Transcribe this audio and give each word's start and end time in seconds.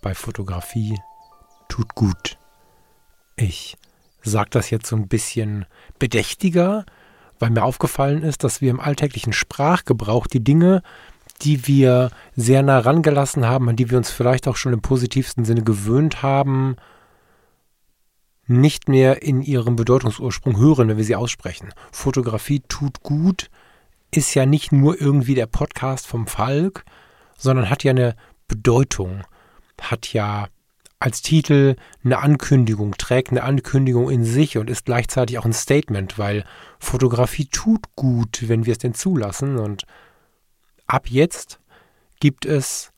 bei 0.00 0.14
Fotografie 0.14 0.98
tut 1.68 1.94
gut. 1.94 2.38
Ich 3.36 3.76
sage 4.22 4.50
das 4.50 4.70
jetzt 4.70 4.86
so 4.86 4.96
ein 4.96 5.08
bisschen 5.08 5.66
bedächtiger, 5.98 6.84
weil 7.38 7.50
mir 7.50 7.62
aufgefallen 7.62 8.22
ist, 8.22 8.44
dass 8.44 8.60
wir 8.60 8.70
im 8.70 8.80
alltäglichen 8.80 9.32
Sprachgebrauch 9.32 10.26
die 10.26 10.44
Dinge, 10.44 10.82
die 11.42 11.66
wir 11.66 12.10
sehr 12.36 12.62
nah 12.62 12.78
rangelassen 12.80 13.46
haben, 13.46 13.68
an 13.68 13.76
die 13.76 13.90
wir 13.90 13.96
uns 13.96 14.10
vielleicht 14.10 14.46
auch 14.46 14.56
schon 14.56 14.74
im 14.74 14.82
positivsten 14.82 15.44
Sinne 15.44 15.62
gewöhnt 15.62 16.22
haben, 16.22 16.76
nicht 18.46 18.88
mehr 18.88 19.22
in 19.22 19.42
ihrem 19.42 19.76
Bedeutungsursprung 19.76 20.58
hören, 20.58 20.88
wenn 20.88 20.96
wir 20.96 21.04
sie 21.04 21.16
aussprechen. 21.16 21.72
Fotografie 21.92 22.60
tut 22.68 23.02
gut 23.02 23.48
ist 24.12 24.34
ja 24.34 24.44
nicht 24.44 24.72
nur 24.72 25.00
irgendwie 25.00 25.34
der 25.34 25.46
Podcast 25.46 26.06
vom 26.06 26.26
Falk, 26.26 26.84
sondern 27.36 27.70
hat 27.70 27.84
ja 27.84 27.90
eine 27.90 28.16
Bedeutung, 28.48 29.22
hat 29.80 30.12
ja 30.12 30.48
als 31.00 31.22
Titel 31.22 31.76
eine 32.04 32.18
Ankündigung, 32.18 32.94
trägt 32.98 33.30
eine 33.30 33.42
Ankündigung 33.42 34.10
in 34.10 34.24
sich 34.24 34.58
und 34.58 34.68
ist 34.68 34.84
gleichzeitig 34.84 35.38
auch 35.38 35.46
ein 35.46 35.54
Statement, 35.54 36.18
weil 36.18 36.44
Fotografie 36.78 37.46
tut 37.46 37.80
gut, 37.96 38.48
wenn 38.48 38.66
wir 38.66 38.72
es 38.72 38.78
denn 38.78 38.92
zulassen. 38.92 39.56
Und 39.56 39.86
ab 40.86 41.08
jetzt 41.08 41.58
gibt 42.20 42.44
es 42.44 42.92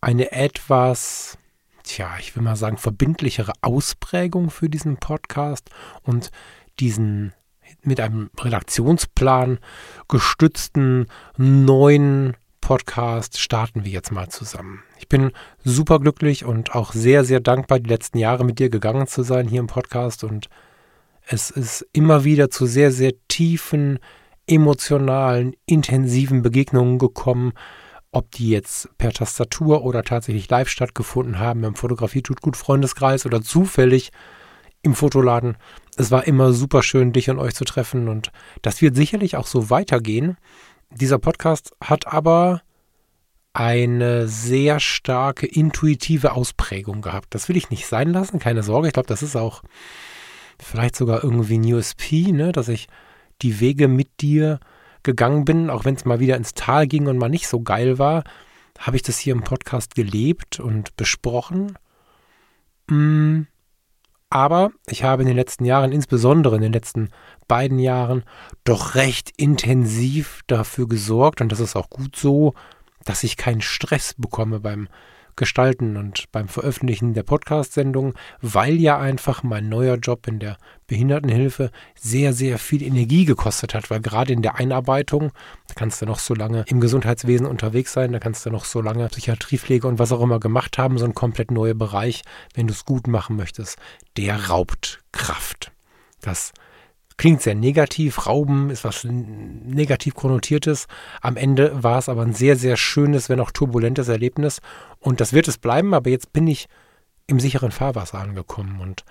eine 0.00 0.30
etwas, 0.30 1.36
tja, 1.82 2.16
ich 2.20 2.36
will 2.36 2.44
mal 2.44 2.54
sagen, 2.54 2.78
verbindlichere 2.78 3.52
Ausprägung 3.60 4.50
für 4.50 4.68
diesen 4.68 4.98
Podcast 4.98 5.68
und 6.04 6.30
diesen 6.78 7.32
mit 7.82 7.98
einem 7.98 8.30
Redaktionsplan 8.38 9.58
gestützten 10.06 11.08
neuen 11.36 12.36
Podcast 12.66 13.38
starten 13.38 13.84
wir 13.84 13.92
jetzt 13.92 14.10
mal 14.10 14.28
zusammen. 14.28 14.82
Ich 14.98 15.08
bin 15.08 15.30
super 15.62 16.00
glücklich 16.00 16.44
und 16.44 16.74
auch 16.74 16.92
sehr, 16.92 17.24
sehr 17.24 17.38
dankbar, 17.38 17.78
die 17.78 17.88
letzten 17.88 18.18
Jahre 18.18 18.44
mit 18.44 18.58
dir 18.58 18.70
gegangen 18.70 19.06
zu 19.06 19.22
sein 19.22 19.46
hier 19.46 19.60
im 19.60 19.68
Podcast. 19.68 20.24
Und 20.24 20.48
es 21.28 21.50
ist 21.50 21.86
immer 21.92 22.24
wieder 22.24 22.50
zu 22.50 22.66
sehr, 22.66 22.90
sehr 22.90 23.12
tiefen, 23.28 24.00
emotionalen, 24.48 25.54
intensiven 25.66 26.42
Begegnungen 26.42 26.98
gekommen. 26.98 27.52
Ob 28.10 28.32
die 28.32 28.50
jetzt 28.50 28.88
per 28.98 29.12
Tastatur 29.12 29.84
oder 29.84 30.02
tatsächlich 30.02 30.50
live 30.50 30.68
stattgefunden 30.68 31.38
haben 31.38 31.62
im 31.62 31.76
Fotografie 31.76 32.22
tut 32.22 32.40
gut 32.40 32.56
Freundeskreis 32.56 33.26
oder 33.26 33.42
zufällig 33.42 34.10
im 34.82 34.96
Fotoladen. 34.96 35.56
Es 35.96 36.10
war 36.10 36.26
immer 36.26 36.52
super 36.52 36.82
schön, 36.82 37.12
dich 37.12 37.30
und 37.30 37.38
euch 37.38 37.54
zu 37.54 37.64
treffen 37.64 38.08
und 38.08 38.32
das 38.62 38.82
wird 38.82 38.96
sicherlich 38.96 39.36
auch 39.36 39.46
so 39.46 39.70
weitergehen. 39.70 40.36
Dieser 40.90 41.18
Podcast 41.18 41.74
hat 41.82 42.06
aber 42.06 42.62
eine 43.52 44.28
sehr 44.28 44.80
starke 44.80 45.46
intuitive 45.46 46.32
Ausprägung 46.32 47.00
gehabt. 47.00 47.34
Das 47.34 47.48
will 47.48 47.56
ich 47.56 47.70
nicht 47.70 47.86
sein 47.86 48.12
lassen, 48.12 48.38
keine 48.38 48.62
Sorge. 48.62 48.88
Ich 48.88 48.92
glaube, 48.92 49.08
das 49.08 49.22
ist 49.22 49.36
auch 49.36 49.62
vielleicht 50.60 50.96
sogar 50.96 51.24
irgendwie 51.24 51.58
ein 51.58 51.74
USP, 51.74 52.32
ne? 52.32 52.52
dass 52.52 52.68
ich 52.68 52.86
die 53.42 53.60
Wege 53.60 53.88
mit 53.88 54.20
dir 54.20 54.60
gegangen 55.02 55.44
bin, 55.44 55.70
auch 55.70 55.84
wenn 55.84 55.94
es 55.94 56.04
mal 56.04 56.20
wieder 56.20 56.36
ins 56.36 56.54
Tal 56.54 56.86
ging 56.86 57.06
und 57.06 57.16
mal 57.18 57.28
nicht 57.28 57.48
so 57.48 57.60
geil 57.60 57.98
war, 57.98 58.24
habe 58.78 58.96
ich 58.96 59.02
das 59.02 59.18
hier 59.18 59.34
im 59.34 59.42
Podcast 59.42 59.94
gelebt 59.94 60.60
und 60.60 60.96
besprochen. 60.96 61.78
Mm, 62.88 63.42
aber 64.30 64.72
ich 64.86 65.04
habe 65.04 65.22
in 65.22 65.28
den 65.28 65.36
letzten 65.36 65.64
Jahren, 65.64 65.92
insbesondere 65.92 66.56
in 66.56 66.62
den 66.62 66.72
letzten 66.72 67.10
beiden 67.48 67.78
Jahren, 67.78 68.24
doch 68.64 68.94
recht 68.94 69.32
intensiv 69.36 70.42
dafür 70.46 70.88
gesorgt, 70.88 71.40
und 71.40 71.52
das 71.52 71.60
ist 71.60 71.76
auch 71.76 71.90
gut 71.90 72.16
so, 72.16 72.54
dass 73.04 73.22
ich 73.22 73.36
keinen 73.36 73.60
Stress 73.60 74.14
bekomme 74.18 74.60
beim 74.60 74.88
Gestalten 75.36 75.96
und 75.96 76.24
beim 76.32 76.48
Veröffentlichen 76.48 77.14
der 77.14 77.22
Podcast-Sendung, 77.22 78.14
weil 78.40 78.76
ja 78.76 78.98
einfach 78.98 79.42
mein 79.42 79.68
neuer 79.68 79.96
Job 79.96 80.26
in 80.26 80.38
der 80.38 80.56
Behindertenhilfe 80.86 81.70
sehr, 81.94 82.32
sehr 82.32 82.58
viel 82.58 82.82
Energie 82.82 83.26
gekostet 83.26 83.74
hat, 83.74 83.90
weil 83.90 84.00
gerade 84.00 84.32
in 84.32 84.42
der 84.42 84.56
Einarbeitung, 84.56 85.32
da 85.68 85.74
kannst 85.74 86.00
du 86.00 86.06
noch 86.06 86.18
so 86.18 86.34
lange 86.34 86.64
im 86.68 86.80
Gesundheitswesen 86.80 87.46
unterwegs 87.46 87.92
sein, 87.92 88.12
da 88.12 88.18
kannst 88.18 88.46
du 88.46 88.50
noch 88.50 88.64
so 88.64 88.80
lange 88.80 89.08
Psychiatriepflege 89.08 89.86
und 89.86 89.98
was 89.98 90.12
auch 90.12 90.22
immer 90.22 90.40
gemacht 90.40 90.78
haben, 90.78 90.98
so 90.98 91.04
ein 91.04 91.14
komplett 91.14 91.50
neuer 91.50 91.74
Bereich, 91.74 92.22
wenn 92.54 92.66
du 92.66 92.72
es 92.72 92.84
gut 92.84 93.06
machen 93.06 93.36
möchtest, 93.36 93.78
der 94.16 94.48
raubt 94.48 95.00
Kraft. 95.12 95.72
Das 96.22 96.52
Klingt 97.18 97.40
sehr 97.40 97.54
negativ, 97.54 98.26
Rauben 98.26 98.68
ist 98.68 98.84
was 98.84 99.04
negativ 99.04 100.14
konnotiertes. 100.14 100.86
Am 101.22 101.36
Ende 101.36 101.82
war 101.82 101.98
es 101.98 102.10
aber 102.10 102.22
ein 102.22 102.34
sehr, 102.34 102.56
sehr 102.56 102.76
schönes, 102.76 103.28
wenn 103.28 103.40
auch 103.40 103.50
turbulentes 103.50 104.08
Erlebnis. 104.08 104.60
Und 105.00 105.20
das 105.20 105.32
wird 105.32 105.48
es 105.48 105.56
bleiben, 105.56 105.94
aber 105.94 106.10
jetzt 106.10 106.34
bin 106.34 106.46
ich 106.46 106.68
im 107.26 107.40
sicheren 107.40 107.70
Fahrwasser 107.72 108.18
angekommen. 108.18 108.80
Und 108.80 109.04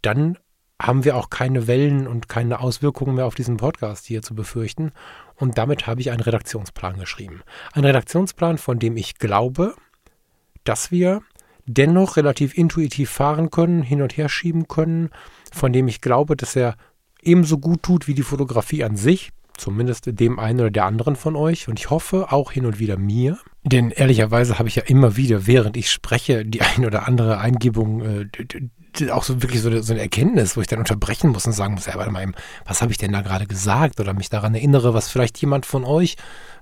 dann 0.00 0.38
haben 0.80 1.04
wir 1.04 1.16
auch 1.16 1.30
keine 1.30 1.66
Wellen 1.66 2.06
und 2.06 2.28
keine 2.28 2.60
Auswirkungen 2.60 3.16
mehr 3.16 3.26
auf 3.26 3.34
diesen 3.34 3.58
Podcast 3.58 4.06
hier 4.06 4.22
zu 4.22 4.34
befürchten. 4.34 4.92
Und 5.36 5.58
damit 5.58 5.86
habe 5.86 6.00
ich 6.00 6.10
einen 6.10 6.20
Redaktionsplan 6.20 6.98
geschrieben. 6.98 7.42
Ein 7.72 7.84
Redaktionsplan, 7.84 8.58
von 8.58 8.78
dem 8.78 8.96
ich 8.96 9.18
glaube, 9.18 9.74
dass 10.64 10.90
wir 10.90 11.20
dennoch 11.66 12.16
relativ 12.16 12.56
intuitiv 12.56 13.10
fahren 13.10 13.50
können, 13.50 13.82
hin 13.82 14.02
und 14.02 14.16
her 14.16 14.28
schieben 14.28 14.66
können, 14.68 15.10
von 15.52 15.72
dem 15.72 15.86
ich 15.86 16.00
glaube, 16.00 16.34
dass 16.34 16.56
er 16.56 16.76
ebenso 17.22 17.58
gut 17.58 17.82
tut 17.82 18.08
wie 18.08 18.14
die 18.14 18.22
Fotografie 18.22 18.84
an 18.84 18.96
sich, 18.96 19.30
zumindest 19.56 20.06
dem 20.06 20.38
einen 20.38 20.60
oder 20.60 20.70
der 20.70 20.84
anderen 20.84 21.16
von 21.16 21.36
euch 21.36 21.68
und 21.68 21.78
ich 21.78 21.90
hoffe 21.90 22.32
auch 22.32 22.52
hin 22.52 22.66
und 22.66 22.78
wieder 22.78 22.96
mir. 22.96 23.38
Denn 23.64 23.90
ehrlicherweise 23.90 24.58
habe 24.58 24.68
ich 24.68 24.76
ja 24.76 24.82
immer 24.82 25.16
wieder, 25.16 25.46
während 25.46 25.76
ich 25.76 25.90
spreche, 25.90 26.44
die 26.44 26.60
ein 26.76 26.84
oder 26.84 27.06
andere 27.06 27.38
Eingebung, 27.38 28.02
äh, 28.02 29.10
auch 29.10 29.22
so 29.22 29.42
wirklich 29.42 29.62
so 29.62 29.70
eine, 29.70 29.82
so 29.82 29.92
eine, 29.92 30.02
Erkenntnis, 30.02 30.56
wo 30.56 30.60
ich 30.60 30.66
dann 30.66 30.80
unterbrechen 30.80 31.30
muss 31.30 31.46
und 31.46 31.52
sagen 31.52 31.74
muss, 31.74 31.86
ja, 31.86 31.94
warte 31.94 32.10
mal, 32.10 32.30
was 32.66 32.82
habe 32.82 32.92
ich 32.92 32.98
denn 32.98 33.12
da 33.12 33.22
gerade 33.22 33.46
gesagt 33.46 34.00
oder 34.00 34.12
mich 34.12 34.28
daran 34.28 34.54
erinnere, 34.54 34.92
was 34.92 35.08
vielleicht 35.08 35.38
jemand 35.38 35.64
von 35.64 35.84
euch 35.84 36.16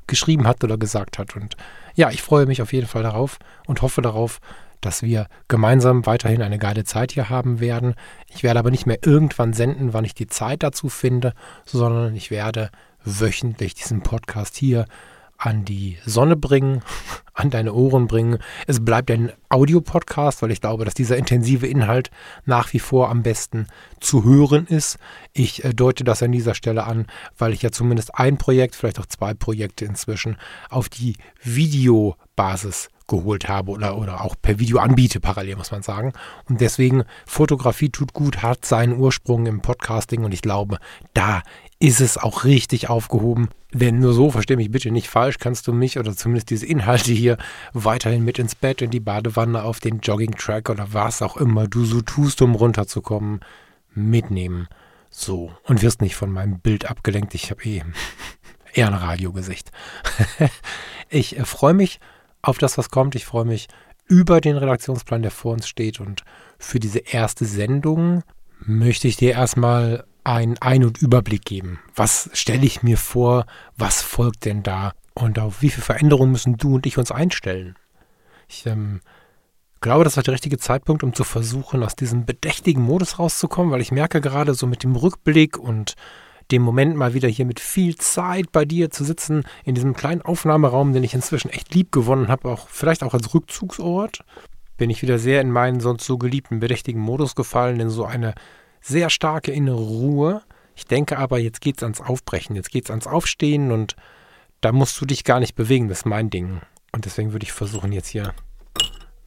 geschrieben 0.07 0.47
hat 0.47 0.63
oder 0.63 0.79
gesagt 0.79 1.19
hat. 1.19 1.35
Und 1.35 1.57
ja, 1.95 2.11
ich 2.11 2.23
freue 2.23 2.47
mich 2.47 2.63
auf 2.63 2.73
jeden 2.73 2.87
Fall 2.87 3.03
darauf 3.03 3.39
und 3.67 3.83
hoffe 3.83 4.03
darauf, 4.03 4.41
dass 4.81 5.03
wir 5.03 5.27
gemeinsam 5.49 6.07
weiterhin 6.07 6.43
eine 6.43 6.59
geile 6.59 6.85
Zeit 6.85 7.13
hier 7.13 7.29
haben 7.29 7.61
werden. 7.61 7.95
Ich 8.29 8.43
werde 8.43 8.59
aber 8.59 8.71
nicht 8.71 8.87
mehr 8.87 8.99
irgendwann 9.05 9.53
senden, 9.53 9.93
wann 9.93 10.05
ich 10.05 10.15
die 10.15 10.27
Zeit 10.27 10.63
dazu 10.63 10.89
finde, 10.89 11.35
sondern 11.65 12.15
ich 12.15 12.31
werde 12.31 12.71
wöchentlich 13.05 13.75
diesen 13.75 14.03
Podcast 14.03 14.57
hier 14.57 14.87
an 15.41 15.65
die 15.65 15.97
Sonne 16.05 16.37
bringen, 16.37 16.83
an 17.35 17.51
deine 17.51 17.73
Ohren 17.73 18.07
bringen. 18.07 18.39
Es 18.67 18.85
bleibt 18.85 19.11
ein 19.11 19.33
Audiopodcast, 19.49 20.43
weil 20.43 20.51
ich 20.51 20.61
glaube, 20.61 20.85
dass 20.85 20.95
dieser 20.95 21.17
intensive 21.17 21.67
Inhalt 21.67 22.11
nach 22.45 22.73
wie 22.75 22.79
vor 22.79 23.09
am 23.09 23.23
besten 23.23 23.67
zu 24.01 24.23
hören 24.23 24.67
ist. 24.67 24.99
Ich 25.33 25.65
äh, 25.65 25.73
deute 25.73 26.05
das 26.05 26.23
an 26.23 26.33
dieser 26.33 26.55
Stelle 26.55 26.85
an, 26.85 27.07
weil 27.39 27.55
ich 27.55 27.63
ja 27.63 27.73
zumindest 27.73 28.15
ein 28.15 28.37
Projekt, 28.37 28.75
vielleicht 28.75 29.01
auch 29.01 29.07
zwei 29.07 29.33
Projekte 29.33 29.87
inzwischen 29.87 30.37
auf 30.69 30.91
die 30.91 31.17
Videobasis 31.43 32.91
geholt 33.11 33.49
habe 33.49 33.73
oder, 33.73 33.99
oder 33.99 34.25
auch 34.25 34.37
per 34.41 34.59
Video 34.59 34.79
anbiete, 34.79 35.21
parallel 35.21 35.57
muss 35.57 35.71
man 35.71 35.83
sagen. 35.83 36.15
Und 36.49 36.63
deswegen, 36.63 37.05
Fotografie 37.27 37.91
tut 37.91 38.15
gut, 38.15 38.43
hat 38.43 38.65
seinen 38.65 38.97
Ursprung 38.97 39.45
im 39.45 39.61
Podcasting 39.61 40.25
und 40.25 40.33
ich 40.33 40.41
glaube, 40.41 40.79
da 41.13 41.43
ist 41.79 42.01
es 42.01 42.17
auch 42.17 42.45
richtig 42.45 42.89
aufgehoben. 42.89 43.51
Denn 43.73 43.99
nur 43.99 44.15
so, 44.15 44.31
verstehe 44.31 44.57
mich 44.57 44.71
bitte 44.71 44.91
nicht 44.91 45.09
falsch, 45.09 45.39
kannst 45.39 45.67
du 45.67 45.73
mich 45.73 45.99
oder 45.99 46.17
zumindest 46.17 46.51
diese 46.51 46.67
Inhalte 46.67 47.13
hier 47.13 47.37
weiterhin 47.73 48.25
mit 48.25 48.39
ins 48.39 48.55
Bett, 48.55 48.83
in 48.83 48.91
die 48.91 49.01
Badewanne, 49.01 49.63
auf 49.63 49.81
den 49.81 50.01
Jogging-Track 50.01 50.71
oder 50.71 50.93
was 50.93 51.23
auch 51.23 51.37
immer 51.37 51.69
du 51.69 51.85
so 51.85 52.01
tust, 52.01 52.43
um 52.43 52.55
runterzukommen, 52.55 53.41
mitnehmen. 53.95 54.69
So, 55.11 55.53
und 55.65 55.83
wirst 55.83 56.01
nicht 56.01 56.17
von 56.17 56.31
meinem 56.31 56.61
Bild 56.61 56.89
abgelenkt. 56.89 57.35
Ich 57.35 57.51
habe 57.51 57.63
eh 57.65 57.83
eher 58.73 58.87
ein 58.87 58.95
Radiogesicht. 58.95 59.71
ich 61.09 61.39
äh, 61.39 61.45
freue 61.45 61.75
mich 61.75 62.01
auf 62.43 62.59
das, 62.59 62.79
was 62.79 62.91
kommt. 62.91 63.15
Ich 63.15 63.27
freue 63.27 63.45
mich 63.45 63.69
über 64.07 64.41
den 64.41 64.57
Redaktionsplan, 64.57 65.23
der 65.23 65.31
vor 65.31 65.53
uns 65.53 65.69
steht. 65.69 66.01
Und 66.01 66.25
für 66.59 66.81
diese 66.81 66.99
erste 66.99 67.45
Sendung 67.45 68.23
möchte 68.59 69.09
ich 69.09 69.17
dir 69.17 69.33
erstmal 69.33 70.05
einen 70.25 70.59
Ein- 70.59 70.85
und 70.85 70.99
Überblick 70.99 71.45
geben. 71.45 71.81
Was 71.95 72.31
stelle 72.35 72.67
ich 72.67 72.83
mir 72.83 72.99
vor? 72.99 73.47
Was 73.77 74.03
folgt 74.03 74.45
denn 74.45 74.63
da? 74.63 74.93
Und 75.15 75.39
auf 75.39 75.63
wie 75.63 75.71
viele 75.71 75.85
Veränderungen 75.85 76.33
müssen 76.33 76.57
du 76.57 76.75
und 76.75 76.87
ich 76.87 76.99
uns 76.99 77.11
einstellen? 77.11 77.77
Ich 78.49 78.67
ähm, 78.67 79.01
glaube, 79.81 80.05
das 80.05 80.17
war 80.17 80.23
der 80.23 80.35
richtige 80.35 80.59
Zeitpunkt, 80.59 81.03
um 81.03 81.15
zu 81.15 81.25
versuchen, 81.25 81.83
aus 81.83 81.97
diesem 81.97 82.27
bedächtigen 82.27 82.83
Modus 82.83 83.19
rauszukommen, 83.19 83.73
weil 83.73 83.81
ich 83.81 83.93
merke 83.93 84.21
gerade 84.21 84.55
so 84.55 84.67
mit 84.67 84.83
dem 84.83 84.97
Rückblick 84.97 85.57
und 85.57 85.95
dem 86.51 86.63
Moment 86.63 86.97
mal 86.97 87.15
wieder 87.15 87.29
hier 87.29 87.45
mit 87.45 87.61
viel 87.61 87.97
Zeit 87.97 88.53
bei 88.53 88.65
dir 88.65 88.91
zu 88.91 89.05
sitzen, 89.05 89.45
in 89.65 89.75
diesem 89.75 89.95
kleinen 89.95 90.23
Aufnahmeraum, 90.23 90.93
den 90.93 91.05
ich 91.05 91.15
inzwischen 91.15 91.51
echt 91.51 91.75
lieb 91.75 91.93
gewonnen 91.93 92.29
habe, 92.29 92.49
auch 92.49 92.69
vielleicht 92.69 93.03
auch 93.03 93.15
als 93.15 93.33
Rückzugsort, 93.35 94.25
bin 94.77 94.91
ich 94.91 95.03
wieder 95.03 95.19
sehr 95.19 95.41
in 95.41 95.51
meinen 95.51 95.81
sonst 95.81 96.05
so 96.05 96.19
geliebten 96.19 96.61
bedächtigen 96.61 97.01
Modus 97.01 97.35
gefallen, 97.35 97.81
in 97.81 97.91
so 97.91 98.05
eine 98.05 98.35
sehr 98.81 99.11
starke 99.11 99.53
innere 99.53 99.81
Ruhe. 99.81 100.43
Ich 100.75 100.87
denke 100.87 101.19
aber, 101.19 101.39
jetzt 101.39 101.61
geht's 101.61 101.83
ans 101.83 102.01
Aufbrechen, 102.01 102.57
jetzt 102.57 102.71
geht's 102.71 102.91
ans 102.91 103.07
Aufstehen 103.07 103.73
und 103.73 103.97
da 104.61 104.73
musst 104.73 105.01
du 105.01 105.07
dich 105.07 105.25
gar 105.25 105.41
nicht 105.41 105.55
bewegen, 105.55 105.89
das 105.89 105.99
ist 105.99 106.07
mein 106.07 106.31
Ding. 106.31 106.61
Und 106.93 107.05
deswegen 107.05 107.33
würde 107.33 107.45
ich 107.45 107.53
versuchen, 107.53 107.93
jetzt 107.93 108.09
hier 108.09 108.35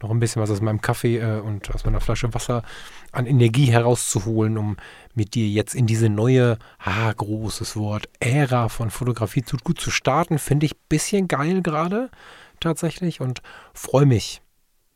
noch 0.04 0.12
ein 0.12 0.20
bisschen 0.20 0.42
was 0.42 0.52
aus 0.52 0.62
meinem 0.62 0.82
Kaffee 0.82 1.18
äh, 1.18 1.40
und 1.40 1.74
aus 1.74 1.86
meiner 1.86 2.02
Flasche 2.02 2.34
Wasser 2.34 2.64
an 3.12 3.26
Energie 3.26 3.72
herauszuholen, 3.72 4.58
um 4.58 4.78
mit 5.16 5.34
dir 5.34 5.48
jetzt 5.48 5.74
in 5.74 5.88
diese 5.88 6.10
neue, 6.10 6.58
ah, 6.78 7.12
großes 7.12 7.76
Wort, 7.76 8.10
Ära 8.20 8.70
von 8.70 8.92
Fotografie 8.92 9.42
tut 9.42 9.64
gut 9.64 9.80
zu 9.80 9.92
starten. 9.92 10.38
Finde 10.38 10.66
ich 10.66 10.74
ein 10.74 10.86
bisschen 10.90 11.28
geil 11.28 11.62
gerade 11.62 12.12
tatsächlich 12.60 13.22
und 13.22 13.42
freue 13.74 14.06
mich. 14.06 14.42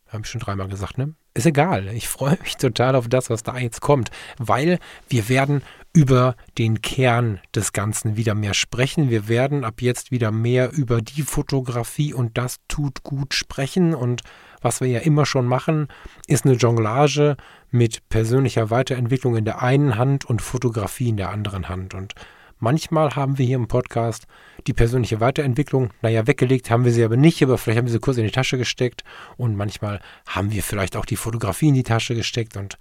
Habe 0.09 0.23
ich 0.23 0.29
schon 0.29 0.41
dreimal 0.41 0.67
gesagt, 0.67 0.97
ne? 0.97 1.15
Ist 1.33 1.45
egal. 1.45 1.89
Ich 1.89 2.07
freue 2.07 2.37
mich 2.41 2.57
total 2.57 2.95
auf 2.95 3.07
das, 3.07 3.29
was 3.29 3.43
da 3.43 3.57
jetzt 3.57 3.81
kommt, 3.81 4.09
weil 4.39 4.79
wir 5.07 5.29
werden 5.29 5.61
über 5.93 6.35
den 6.57 6.81
Kern 6.81 7.39
des 7.53 7.73
Ganzen 7.73 8.17
wieder 8.17 8.33
mehr 8.33 8.53
sprechen. 8.53 9.09
Wir 9.09 9.27
werden 9.27 9.63
ab 9.63 9.81
jetzt 9.81 10.11
wieder 10.11 10.31
mehr 10.31 10.71
über 10.71 11.01
die 11.01 11.21
Fotografie 11.21 12.13
und 12.13 12.37
das 12.37 12.57
tut 12.67 13.03
gut 13.03 13.33
sprechen 13.33 13.93
und 13.93 14.23
was 14.61 14.81
wir 14.81 14.87
ja 14.87 14.99
immer 14.99 15.25
schon 15.25 15.45
machen, 15.45 15.87
ist 16.27 16.45
eine 16.45 16.55
Jonglage 16.55 17.37
mit 17.71 18.07
persönlicher 18.09 18.69
Weiterentwicklung 18.69 19.35
in 19.35 19.45
der 19.45 19.61
einen 19.61 19.97
Hand 19.97 20.25
und 20.25 20.41
Fotografie 20.41 21.09
in 21.09 21.17
der 21.17 21.29
anderen 21.29 21.69
Hand. 21.69 21.93
Und 21.93 22.13
manchmal 22.59 23.15
haben 23.15 23.37
wir 23.37 23.45
hier 23.45 23.57
im 23.57 23.67
Podcast 23.67 24.25
die 24.65 24.73
persönliche 24.73 25.19
Weiterentwicklung, 25.19 25.91
naja, 26.01 26.27
weggelegt 26.27 26.71
haben 26.71 26.85
wir 26.85 26.91
sie 26.91 27.03
aber 27.03 27.17
nicht, 27.17 27.41
aber 27.43 27.57
vielleicht 27.57 27.77
haben 27.77 27.85
wir 27.85 27.91
sie 27.91 27.99
kurz 27.99 28.17
in 28.17 28.25
die 28.25 28.31
Tasche 28.31 28.57
gesteckt 28.57 29.03
und 29.37 29.55
manchmal 29.55 30.01
haben 30.27 30.51
wir 30.51 30.63
vielleicht 30.63 30.95
auch 30.95 31.05
die 31.05 31.15
Fotografie 31.15 31.69
in 31.69 31.75
die 31.75 31.83
Tasche 31.83 32.15
gesteckt 32.15 32.57
und 32.57 32.77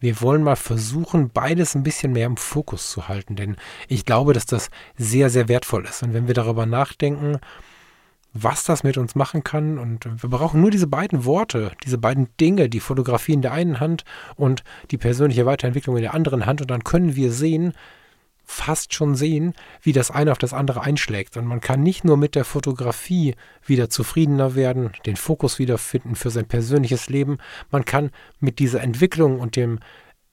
wir 0.00 0.20
wollen 0.20 0.42
mal 0.42 0.56
versuchen, 0.56 1.30
beides 1.30 1.76
ein 1.76 1.84
bisschen 1.84 2.12
mehr 2.12 2.26
im 2.26 2.36
Fokus 2.36 2.90
zu 2.90 3.06
halten, 3.06 3.36
denn 3.36 3.56
ich 3.86 4.04
glaube, 4.04 4.32
dass 4.32 4.46
das 4.46 4.68
sehr, 4.96 5.30
sehr 5.30 5.46
wertvoll 5.48 5.84
ist. 5.84 6.02
Und 6.02 6.12
wenn 6.12 6.26
wir 6.26 6.34
darüber 6.34 6.66
nachdenken, 6.66 7.38
was 8.34 8.64
das 8.64 8.82
mit 8.82 8.96
uns 8.96 9.14
machen 9.14 9.44
kann. 9.44 9.78
Und 9.78 10.06
wir 10.22 10.30
brauchen 10.30 10.60
nur 10.60 10.70
diese 10.70 10.86
beiden 10.86 11.24
Worte, 11.24 11.72
diese 11.84 11.98
beiden 11.98 12.28
Dinge, 12.40 12.68
die 12.68 12.80
Fotografie 12.80 13.34
in 13.34 13.42
der 13.42 13.52
einen 13.52 13.80
Hand 13.80 14.04
und 14.36 14.64
die 14.90 14.98
persönliche 14.98 15.46
Weiterentwicklung 15.46 15.96
in 15.96 16.02
der 16.02 16.14
anderen 16.14 16.46
Hand. 16.46 16.60
Und 16.60 16.70
dann 16.70 16.84
können 16.84 17.16
wir 17.16 17.32
sehen, 17.32 17.74
fast 18.44 18.92
schon 18.92 19.14
sehen, 19.14 19.54
wie 19.80 19.92
das 19.92 20.10
eine 20.10 20.32
auf 20.32 20.38
das 20.38 20.52
andere 20.52 20.82
einschlägt. 20.82 21.36
Und 21.36 21.46
man 21.46 21.60
kann 21.60 21.82
nicht 21.82 22.04
nur 22.04 22.16
mit 22.16 22.34
der 22.34 22.44
Fotografie 22.44 23.34
wieder 23.64 23.88
zufriedener 23.88 24.54
werden, 24.54 24.92
den 25.06 25.16
Fokus 25.16 25.58
wiederfinden 25.58 26.16
für 26.16 26.30
sein 26.30 26.46
persönliches 26.46 27.08
Leben, 27.08 27.38
man 27.70 27.84
kann 27.84 28.10
mit 28.40 28.58
dieser 28.58 28.82
Entwicklung 28.82 29.40
und 29.40 29.56
dem 29.56 29.78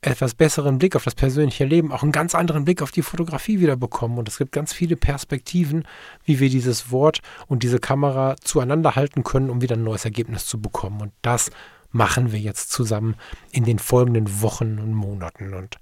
etwas 0.02 0.34
besseren 0.34 0.78
Blick 0.78 0.96
auf 0.96 1.04
das 1.04 1.16
persönliche 1.16 1.66
Leben, 1.66 1.92
auch 1.92 2.04
einen 2.04 2.14
ganz 2.14 2.34
anderen 2.34 2.64
Blick 2.64 2.82
auf 2.82 2.92
die 2.92 3.02
Fotografie 3.02 3.60
wieder 3.60 3.76
bekommen. 3.76 4.18
Und 4.18 4.30
es 4.30 4.38
gibt 4.38 4.54
ganz 4.54 4.72
viele 4.72 4.96
Perspektiven, 4.96 5.86
wie 6.24 6.40
wir 6.40 6.50
dieses 6.50 6.92
Wort 6.92 7.20
und 7.48 7.64
diese 7.64 7.80
Kamera 7.80 8.36
zueinander 8.42 8.96
halten 8.96 9.24
können, 9.24 9.50
um 9.50 9.62
wieder 9.62 9.76
ein 9.76 9.84
neues 9.84 10.06
Ergebnis 10.06 10.46
zu 10.46 10.62
bekommen. 10.62 11.02
Und 11.02 11.12
das 11.22 11.52
machen 11.92 12.32
wir 12.32 12.40
jetzt 12.40 12.72
zusammen 12.72 13.16
in 13.52 13.66
den 13.66 13.80
folgenden 13.80 14.42
Wochen 14.42 14.80
und 14.80 14.94
Monaten. 14.94 15.54
Und 15.54 15.78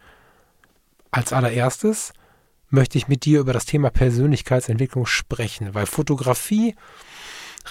als 1.11 1.31
allererstes 1.31 2.13
möchte 2.69 2.97
ich 2.97 3.07
mit 3.07 3.23
dir 3.23 3.41
über 3.41 3.53
das 3.53 3.65
Thema 3.65 3.91
Persönlichkeitsentwicklung 3.91 5.05
sprechen, 5.05 5.73
weil 5.73 5.85
Fotografie 5.85 6.75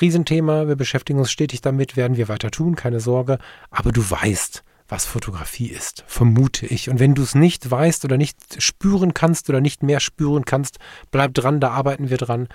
Riesenthema, 0.01 0.69
wir 0.69 0.77
beschäftigen 0.77 1.19
uns 1.19 1.31
stetig 1.31 1.63
damit, 1.63 1.97
werden 1.97 2.17
wir 2.17 2.29
weiter 2.29 2.51
tun, 2.51 2.77
keine 2.77 3.01
Sorge, 3.01 3.39
aber 3.71 3.93
du 3.93 4.09
weißt, 4.09 4.63
was 4.89 5.05
Fotografie 5.05 5.69
ist, 5.69 6.05
vermute 6.07 6.67
ich. 6.67 6.89
Und 6.89 7.01
wenn 7.01 7.15
du 7.15 7.23
es 7.23 7.35
nicht 7.35 7.71
weißt 7.71 8.05
oder 8.05 8.17
nicht 8.17 8.63
spüren 8.63 9.15
kannst 9.15 9.49
oder 9.49 9.61
nicht 9.61 9.83
mehr 9.83 10.01
spüren 10.01 10.45
kannst, 10.45 10.79
bleib 11.11 11.35
dran, 11.35 11.61
da 11.61 11.71
arbeiten 11.71 12.11
wir 12.11 12.19
dran. 12.19 12.49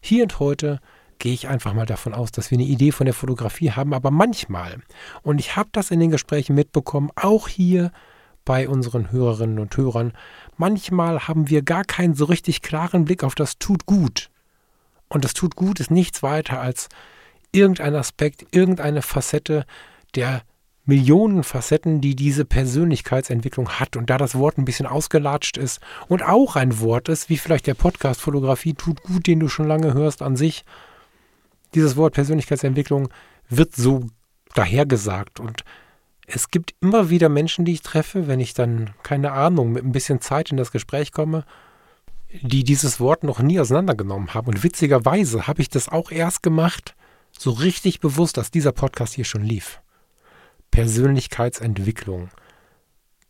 Hier 0.00 0.24
und 0.24 0.40
heute 0.40 0.80
gehe 1.18 1.32
ich 1.32 1.48
einfach 1.48 1.74
mal 1.74 1.86
davon 1.86 2.12
aus, 2.12 2.32
dass 2.32 2.50
wir 2.50 2.58
eine 2.58 2.66
Idee 2.66 2.92
von 2.92 3.06
der 3.06 3.14
Fotografie 3.14 3.70
haben, 3.70 3.94
aber 3.94 4.10
manchmal, 4.10 4.80
und 5.22 5.38
ich 5.38 5.56
habe 5.56 5.68
das 5.72 5.90
in 5.90 6.00
den 6.00 6.10
Gesprächen 6.10 6.54
mitbekommen, 6.54 7.10
auch 7.14 7.48
hier 7.48 7.92
bei 8.44 8.68
unseren 8.68 9.10
Hörerinnen 9.10 9.58
und 9.58 9.76
Hörern, 9.76 10.12
manchmal 10.56 11.26
haben 11.26 11.48
wir 11.48 11.62
gar 11.62 11.84
keinen 11.84 12.14
so 12.14 12.26
richtig 12.26 12.62
klaren 12.62 13.04
Blick 13.04 13.24
auf 13.24 13.34
das 13.34 13.58
tut 13.58 13.86
gut. 13.86 14.30
Und 15.08 15.24
das 15.24 15.34
tut 15.34 15.56
gut 15.56 15.80
ist 15.80 15.90
nichts 15.90 16.22
weiter 16.22 16.60
als 16.60 16.88
irgendein 17.52 17.94
Aspekt, 17.94 18.46
irgendeine 18.50 19.02
Facette 19.02 19.64
der 20.14 20.42
Millionen 20.86 21.42
Facetten, 21.42 22.00
die 22.00 22.14
diese 22.14 22.44
Persönlichkeitsentwicklung 22.44 23.68
hat. 23.68 23.96
Und 23.96 24.08
da 24.08 24.18
das 24.18 24.36
Wort 24.36 24.56
ein 24.56 24.64
bisschen 24.64 24.86
ausgelatscht 24.86 25.56
ist 25.56 25.80
und 26.08 26.22
auch 26.22 26.56
ein 26.56 26.80
Wort 26.80 27.08
ist, 27.08 27.28
wie 27.28 27.36
vielleicht 27.36 27.66
der 27.66 27.74
Podcast 27.74 28.20
Fotografie 28.20 28.74
tut 28.74 29.02
gut, 29.02 29.26
den 29.26 29.40
du 29.40 29.48
schon 29.48 29.66
lange 29.66 29.94
hörst 29.94 30.22
an 30.22 30.36
sich, 30.36 30.64
dieses 31.74 31.96
Wort 31.96 32.14
Persönlichkeitsentwicklung 32.14 33.08
wird 33.48 33.74
so 33.74 34.06
dahergesagt. 34.54 35.40
Und 35.40 35.64
es 36.26 36.50
gibt 36.50 36.74
immer 36.80 37.10
wieder 37.10 37.28
Menschen, 37.28 37.64
die 37.64 37.72
ich 37.72 37.82
treffe, 37.82 38.28
wenn 38.28 38.40
ich 38.40 38.54
dann, 38.54 38.90
keine 39.02 39.32
Ahnung, 39.32 39.72
mit 39.72 39.84
ein 39.84 39.92
bisschen 39.92 40.20
Zeit 40.20 40.50
in 40.50 40.56
das 40.56 40.72
Gespräch 40.72 41.10
komme, 41.10 41.44
die 42.42 42.64
dieses 42.64 43.00
Wort 43.00 43.24
noch 43.24 43.40
nie 43.40 43.58
auseinandergenommen 43.58 44.34
haben. 44.34 44.48
Und 44.48 44.62
witzigerweise 44.62 45.46
habe 45.46 45.62
ich 45.62 45.68
das 45.68 45.88
auch 45.88 46.10
erst 46.10 46.42
gemacht, 46.42 46.94
so 47.36 47.50
richtig 47.50 48.00
bewusst, 48.00 48.36
dass 48.36 48.50
dieser 48.50 48.72
Podcast 48.72 49.14
hier 49.14 49.24
schon 49.24 49.42
lief. 49.42 49.80
Persönlichkeitsentwicklung. 50.76 52.28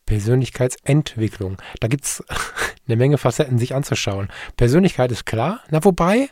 Persönlichkeitsentwicklung. 0.04 1.58
Da 1.78 1.86
gibt 1.86 2.04
es 2.04 2.24
eine 2.88 2.96
Menge 2.96 3.18
Facetten 3.18 3.56
sich 3.58 3.72
anzuschauen. 3.72 4.30
Persönlichkeit 4.56 5.12
ist 5.12 5.26
klar. 5.26 5.60
Na 5.70 5.84
wobei, 5.84 6.28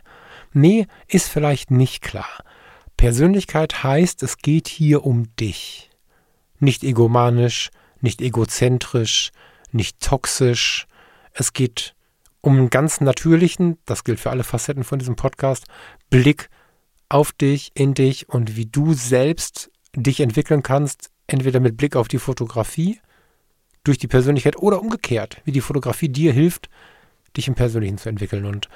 nee, 0.51 0.87
ist 1.07 1.29
vielleicht 1.29 1.71
nicht 1.71 2.01
klar. 2.01 2.43
Persönlichkeit 2.97 3.81
heißt, 3.81 4.23
es 4.23 4.39
geht 4.39 4.67
hier 4.67 5.05
um 5.05 5.33
dich. 5.37 5.89
Nicht 6.59 6.83
egomanisch, 6.83 7.69
nicht 8.01 8.21
egozentrisch, 8.21 9.31
nicht 9.71 10.01
toxisch. 10.01 10.85
Es 11.31 11.53
geht 11.53 11.95
um 12.41 12.57
einen 12.57 12.69
ganz 12.69 12.99
natürlichen, 12.99 13.77
das 13.85 14.03
gilt 14.03 14.19
für 14.19 14.31
alle 14.31 14.43
Facetten 14.43 14.83
von 14.83 14.99
diesem 14.99 15.15
Podcast, 15.15 15.63
Blick 16.09 16.49
auf 17.07 17.31
dich, 17.31 17.71
in 17.73 17.93
dich 17.93 18.27
und 18.27 18.57
wie 18.57 18.65
du 18.65 18.91
selbst 18.91 19.71
dich 19.95 20.19
entwickeln 20.19 20.63
kannst, 20.63 21.09
entweder 21.27 21.59
mit 21.59 21.77
Blick 21.77 21.95
auf 21.95 22.07
die 22.07 22.19
Fotografie, 22.19 22.99
durch 23.83 23.97
die 23.97 24.07
Persönlichkeit 24.07 24.57
oder 24.57 24.81
umgekehrt, 24.81 25.41
wie 25.45 25.51
die 25.51 25.61
Fotografie 25.61 26.09
dir 26.09 26.33
hilft, 26.33 26.69
dich 27.37 27.47
im 27.47 27.55
Persönlichen 27.55 27.97
zu 27.97 28.09
entwickeln. 28.09 28.45
Und 28.45 28.67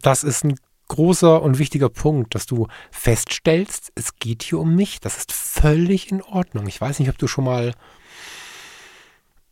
das 0.00 0.24
ist 0.24 0.44
ein 0.44 0.58
großer 0.88 1.40
und 1.42 1.58
wichtiger 1.58 1.88
Punkt, 1.88 2.34
dass 2.34 2.46
du 2.46 2.66
feststellst, 2.90 3.92
es 3.94 4.16
geht 4.16 4.42
hier 4.42 4.58
um 4.58 4.74
mich. 4.74 5.00
Das 5.00 5.16
ist 5.16 5.32
völlig 5.32 6.10
in 6.10 6.22
Ordnung. 6.22 6.66
Ich 6.66 6.80
weiß 6.80 6.98
nicht, 6.98 7.10
ob 7.10 7.18
du 7.18 7.28
schon 7.28 7.44
mal 7.44 7.74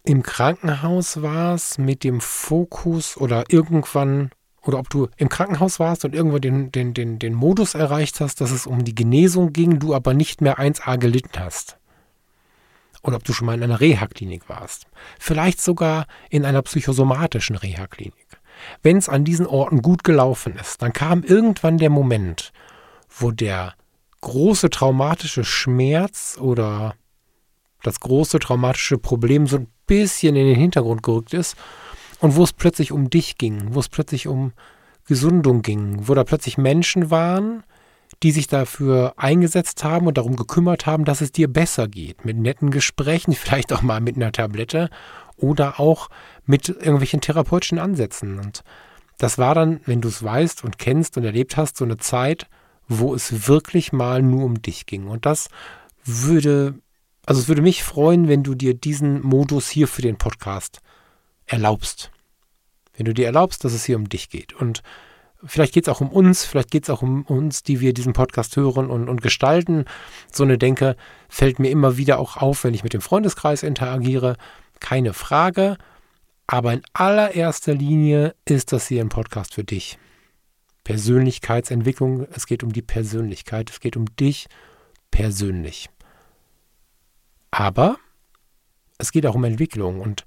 im 0.05 0.23
Krankenhaus 0.23 1.23
warst 1.23 1.79
mit 1.79 2.03
dem 2.03 2.21
Fokus 2.21 3.17
oder 3.17 3.45
irgendwann 3.51 4.31
oder 4.62 4.79
ob 4.79 4.91
du 4.91 5.09
im 5.17 5.29
Krankenhaus 5.29 5.79
warst 5.79 6.05
und 6.05 6.15
irgendwann 6.15 6.41
den, 6.41 6.73
den, 6.73 6.95
den, 6.95 7.19
den 7.19 7.35
Modus 7.35 7.75
erreicht 7.75 8.21
hast, 8.21 8.41
dass 8.41 8.50
es 8.50 8.67
um 8.67 8.85
die 8.85 8.95
Genesung 8.95 9.53
ging, 9.53 9.79
du 9.79 9.95
aber 9.95 10.15
nicht 10.15 10.41
mehr 10.41 10.59
1a 10.59 10.99
gelitten 10.99 11.38
hast. 11.38 11.79
Oder 13.03 13.17
ob 13.17 13.25
du 13.25 13.33
schon 13.33 13.47
mal 13.47 13.55
in 13.55 13.62
einer 13.62 13.81
Reha-Klinik 13.81 14.49
warst. 14.49 14.87
Vielleicht 15.19 15.61
sogar 15.61 16.07
in 16.31 16.45
einer 16.45 16.62
psychosomatischen 16.62 17.57
Reha-Klinik. 17.57 18.27
Wenn 18.83 18.97
es 18.97 19.09
an 19.09 19.25
diesen 19.25 19.47
Orten 19.47 19.83
gut 19.83 20.03
gelaufen 20.03 20.57
ist, 20.57 20.83
dann 20.83 20.93
kam 20.93 21.23
irgendwann 21.23 21.79
der 21.79 21.91
Moment, 21.91 22.53
wo 23.09 23.31
der 23.31 23.75
große 24.21 24.71
traumatische 24.71 25.45
Schmerz 25.45 26.37
oder 26.41 26.95
das 27.83 28.00
große 28.00 28.41
traumatische 28.41 28.99
Problem 28.99 29.47
so 29.47 29.59
ein 29.59 29.69
bisschen 29.87 30.35
in 30.35 30.47
den 30.47 30.57
Hintergrund 30.57 31.05
gerückt 31.05 31.33
ist 31.33 31.57
und 32.21 32.37
wo 32.37 32.45
es 32.45 32.53
plötzlich 32.53 32.93
um 32.93 33.11
dich 33.11 33.39
ging, 33.39 33.75
wo 33.75 33.81
es 33.81 33.89
plötzlich 33.89 34.27
um 34.27 34.53
Gesundung 35.07 35.63
ging, 35.63 36.07
wo 36.07 36.15
da 36.15 36.25
plötzlich 36.25 36.59
Menschen 36.59 37.11
waren, 37.11 37.65
die 38.23 38.33
sich 38.33 38.47
dafür 38.47 39.15
eingesetzt 39.17 39.85
haben 39.85 40.07
und 40.07 40.19
darum 40.19 40.37
gekümmert 40.37 40.87
haben, 40.87 41.05
dass 41.05 41.21
es 41.21 41.33
dir 41.33 41.49
besser 41.49 41.89
geht. 41.89 42.25
Mit 42.25 42.37
netten 42.37 42.71
Gesprächen, 42.71 43.33
vielleicht 43.35 43.73
auch 43.73 43.83
mal 43.83 44.01
mit 44.01 44.17
einer 44.17 44.33
Tablette 44.33 44.91
oder 45.37 45.79
auch 45.81 46.09
mit 46.47 46.69
irgendwelchen 46.69 47.21
therapeutischen 47.21 47.79
Ansätzen. 47.79 48.39
Und 48.39 48.63
das 49.19 49.39
war 49.39 49.55
dann, 49.55 49.81
wenn 49.87 50.01
du 50.01 50.09
es 50.09 50.23
weißt 50.23 50.65
und 50.65 50.79
kennst 50.79 51.17
und 51.17 51.25
erlebt 51.25 51.57
hast, 51.57 51.77
so 51.77 51.85
eine 51.85 51.97
Zeit, 51.97 52.49
wo 52.89 53.15
es 53.15 53.49
wirklich 53.49 53.93
mal 53.93 54.23
nur 54.23 54.45
um 54.45 54.61
dich 54.63 54.87
ging. 54.87 55.07
Und 55.07 55.27
das 55.27 55.49
würde, 56.05 56.75
also 57.25 57.41
es 57.41 57.49
würde 57.49 57.63
mich 57.63 57.85
freuen, 57.85 58.29
wenn 58.29 58.43
du 58.43 58.55
dir 58.55 58.75
diesen 58.75 59.23
Modus 59.23 59.69
hier 59.69 59.87
für 59.87 60.03
den 60.03 60.17
Podcast 60.17 60.81
erlaubst. 61.49 62.11
Wenn 62.97 63.07
du 63.07 63.14
dir 63.14 63.26
erlaubst, 63.26 63.64
dass 63.64 63.73
es 63.73 63.85
hier 63.85 63.97
um 63.97 64.09
dich 64.09 64.28
geht. 64.31 64.52
Und 64.52 64.83
vielleicht 65.45 65.73
geht 65.73 65.87
es 65.87 65.88
auch 65.88 66.00
um 66.00 66.11
uns, 66.11 66.45
vielleicht 66.45 66.71
geht 66.71 66.85
es 66.85 66.90
auch 66.90 67.02
um 67.02 67.23
uns, 67.23 67.62
die 67.62 67.81
wir 67.81 67.95
diesen 67.95 68.12
Podcast 68.12 68.57
hören 68.57 68.90
und, 68.90 69.09
und 69.09 69.23
gestalten. 69.23 69.85
So 70.33 70.45
eine 70.45 70.59
Denke 70.59 70.97
fällt 71.28 71.59
mir 71.59 71.71
immer 71.71 71.97
wieder 71.97 72.19
auch 72.19 72.37
auf, 72.37 72.64
wenn 72.64 72.75
ich 72.75 72.85
mit 72.85 72.93
dem 72.93 73.00
Freundeskreis 73.00 73.62
interagiere. 73.62 74.37
Keine 74.81 75.12
Frage. 75.12 75.76
Aber 76.47 76.73
in 76.73 76.83
allererster 76.93 77.75
Linie 77.75 78.35
ist 78.47 78.73
das 78.73 78.88
hier 78.88 79.02
ein 79.02 79.11
Podcast 79.11 79.55
für 79.55 79.64
dich. 79.64 79.99
Persönlichkeitsentwicklung, 80.85 82.26
es 82.33 82.47
geht 82.47 82.62
um 82.62 82.73
die 82.73 82.83
Persönlichkeit, 82.83 83.69
es 83.69 83.81
geht 83.81 83.97
um 83.97 84.07
dich 84.17 84.47
persönlich. 85.11 85.90
Aber 87.50 87.99
es 88.97 89.12
geht 89.12 89.26
auch 89.26 89.35
um 89.35 89.45
Entwicklung 89.45 90.00
und 90.00 90.25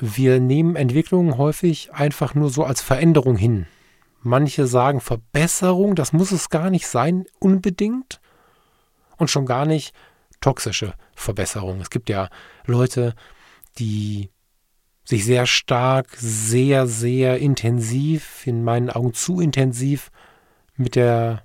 wir 0.00 0.40
nehmen 0.40 0.76
Entwicklung 0.76 1.36
häufig 1.36 1.92
einfach 1.92 2.34
nur 2.34 2.50
so 2.50 2.64
als 2.64 2.80
Veränderung 2.80 3.36
hin. 3.36 3.66
Manche 4.22 4.66
sagen 4.66 5.00
Verbesserung, 5.00 5.94
das 5.94 6.12
muss 6.12 6.32
es 6.32 6.50
gar 6.50 6.70
nicht 6.70 6.86
sein, 6.86 7.24
unbedingt. 7.38 8.20
Und 9.16 9.30
schon 9.30 9.46
gar 9.46 9.66
nicht 9.66 9.94
toxische 10.40 10.94
Verbesserung. 11.14 11.80
Es 11.80 11.90
gibt 11.90 12.08
ja 12.08 12.28
Leute, 12.66 13.14
die 13.78 14.30
sich 15.04 15.24
sehr 15.24 15.46
stark, 15.46 16.08
sehr, 16.16 16.86
sehr 16.86 17.38
intensiv, 17.38 18.46
in 18.46 18.64
meinen 18.64 18.90
Augen 18.90 19.12
zu 19.12 19.40
intensiv 19.40 20.10
mit 20.76 20.94
der 20.96 21.44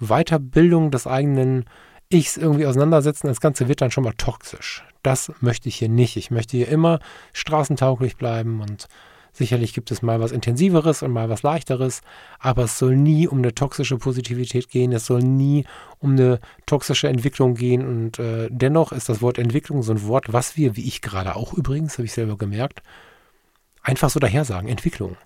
Weiterbildung 0.00 0.90
des 0.90 1.06
eigenen 1.06 1.64
Ichs 2.08 2.36
irgendwie 2.36 2.66
auseinandersetzen. 2.66 3.26
Das 3.26 3.40
Ganze 3.40 3.68
wird 3.68 3.80
dann 3.80 3.90
schon 3.90 4.04
mal 4.04 4.14
toxisch. 4.16 4.84
Das 5.08 5.32
möchte 5.40 5.70
ich 5.70 5.76
hier 5.76 5.88
nicht. 5.88 6.18
Ich 6.18 6.30
möchte 6.30 6.58
hier 6.58 6.68
immer 6.68 7.00
straßentauglich 7.32 8.18
bleiben 8.18 8.60
und 8.60 8.88
Sicherlich 9.32 9.72
gibt 9.72 9.92
es 9.92 10.02
mal 10.02 10.18
was 10.20 10.32
Intensiveres 10.32 11.02
und 11.02 11.12
mal 11.12 11.28
was 11.28 11.44
Leichteres, 11.44 12.00
aber 12.40 12.64
es 12.64 12.76
soll 12.76 12.96
nie 12.96 13.28
um 13.28 13.38
eine 13.38 13.54
toxische 13.54 13.96
Positivität 13.96 14.68
gehen, 14.68 14.90
es 14.90 15.06
soll 15.06 15.20
nie 15.20 15.64
um 16.00 16.12
eine 16.12 16.40
toxische 16.66 17.08
Entwicklung 17.08 17.54
gehen 17.54 17.86
und 17.86 18.18
äh, 18.18 18.48
dennoch 18.50 18.90
ist 18.90 19.08
das 19.08 19.22
Wort 19.22 19.38
Entwicklung 19.38 19.82
so 19.84 19.92
ein 19.92 20.02
Wort, 20.08 20.32
was 20.32 20.56
wir, 20.56 20.74
wie 20.74 20.88
ich 20.88 21.02
gerade 21.02 21.36
auch 21.36 21.52
übrigens, 21.52 21.98
habe 21.98 22.06
ich 22.06 22.12
selber 22.14 22.36
gemerkt, 22.36 22.82
einfach 23.82 24.10
so 24.10 24.18
daher 24.18 24.44
sagen, 24.44 24.66
Entwicklung. 24.66 25.16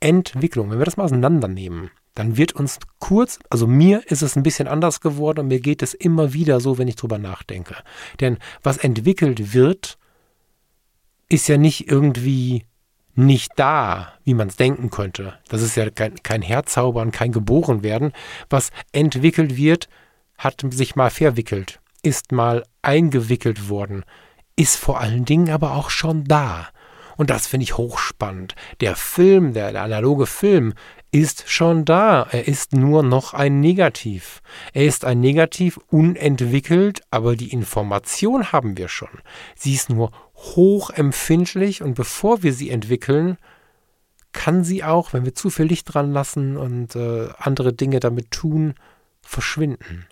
Entwicklung, 0.00 0.70
wenn 0.70 0.78
wir 0.78 0.86
das 0.86 0.96
mal 0.96 1.04
auseinandernehmen, 1.04 1.90
dann 2.14 2.36
wird 2.36 2.52
uns 2.52 2.78
kurz, 3.00 3.38
also 3.50 3.66
mir 3.66 4.02
ist 4.10 4.22
es 4.22 4.36
ein 4.36 4.42
bisschen 4.42 4.68
anders 4.68 5.00
geworden 5.00 5.40
und 5.40 5.48
mir 5.48 5.60
geht 5.60 5.82
es 5.82 5.94
immer 5.94 6.32
wieder 6.32 6.60
so, 6.60 6.78
wenn 6.78 6.88
ich 6.88 6.96
drüber 6.96 7.18
nachdenke. 7.18 7.76
Denn 8.20 8.38
was 8.62 8.76
entwickelt 8.76 9.52
wird, 9.52 9.98
ist 11.28 11.48
ja 11.48 11.56
nicht 11.56 11.90
irgendwie 11.90 12.64
nicht 13.16 13.52
da, 13.56 14.12
wie 14.24 14.34
man 14.34 14.48
es 14.48 14.56
denken 14.56 14.90
könnte. 14.90 15.38
Das 15.48 15.62
ist 15.62 15.76
ja 15.76 15.88
kein, 15.90 16.22
kein 16.22 16.42
Herzaubern, 16.42 17.12
kein 17.12 17.32
Geborenwerden. 17.32 18.12
Was 18.50 18.70
entwickelt 18.92 19.56
wird, 19.56 19.88
hat 20.36 20.64
sich 20.70 20.96
mal 20.96 21.10
verwickelt, 21.10 21.80
ist 22.02 22.32
mal 22.32 22.64
eingewickelt 22.82 23.68
worden, 23.68 24.04
ist 24.56 24.76
vor 24.76 25.00
allen 25.00 25.24
Dingen 25.24 25.50
aber 25.50 25.74
auch 25.74 25.90
schon 25.90 26.24
da. 26.24 26.68
Und 27.16 27.30
das 27.30 27.46
finde 27.46 27.64
ich 27.64 27.76
hochspannend. 27.76 28.54
Der 28.80 28.96
Film, 28.96 29.52
der, 29.52 29.72
der, 29.72 29.82
analoge 29.82 30.26
Film, 30.26 30.74
ist 31.10 31.48
schon 31.48 31.84
da. 31.84 32.26
Er 32.30 32.48
ist 32.48 32.72
nur 32.72 33.02
noch 33.02 33.34
ein 33.34 33.60
Negativ. 33.60 34.42
Er 34.72 34.84
ist 34.84 35.04
ein 35.04 35.20
Negativ 35.20 35.78
unentwickelt, 35.90 37.02
aber 37.10 37.36
die 37.36 37.52
Information 37.52 38.52
haben 38.52 38.76
wir 38.76 38.88
schon. 38.88 39.20
Sie 39.54 39.74
ist 39.74 39.90
nur 39.90 40.10
hochempfindlich 40.34 41.82
und 41.82 41.94
bevor 41.94 42.42
wir 42.42 42.52
sie 42.52 42.70
entwickeln, 42.70 43.38
kann 44.32 44.64
sie 44.64 44.82
auch, 44.82 45.12
wenn 45.12 45.24
wir 45.24 45.34
zu 45.34 45.48
viel 45.48 45.66
Licht 45.66 45.94
dran 45.94 46.12
lassen 46.12 46.56
und 46.56 46.96
äh, 46.96 47.28
andere 47.38 47.72
Dinge 47.72 48.00
damit 48.00 48.32
tun, 48.32 48.74
verschwinden. 49.22 50.06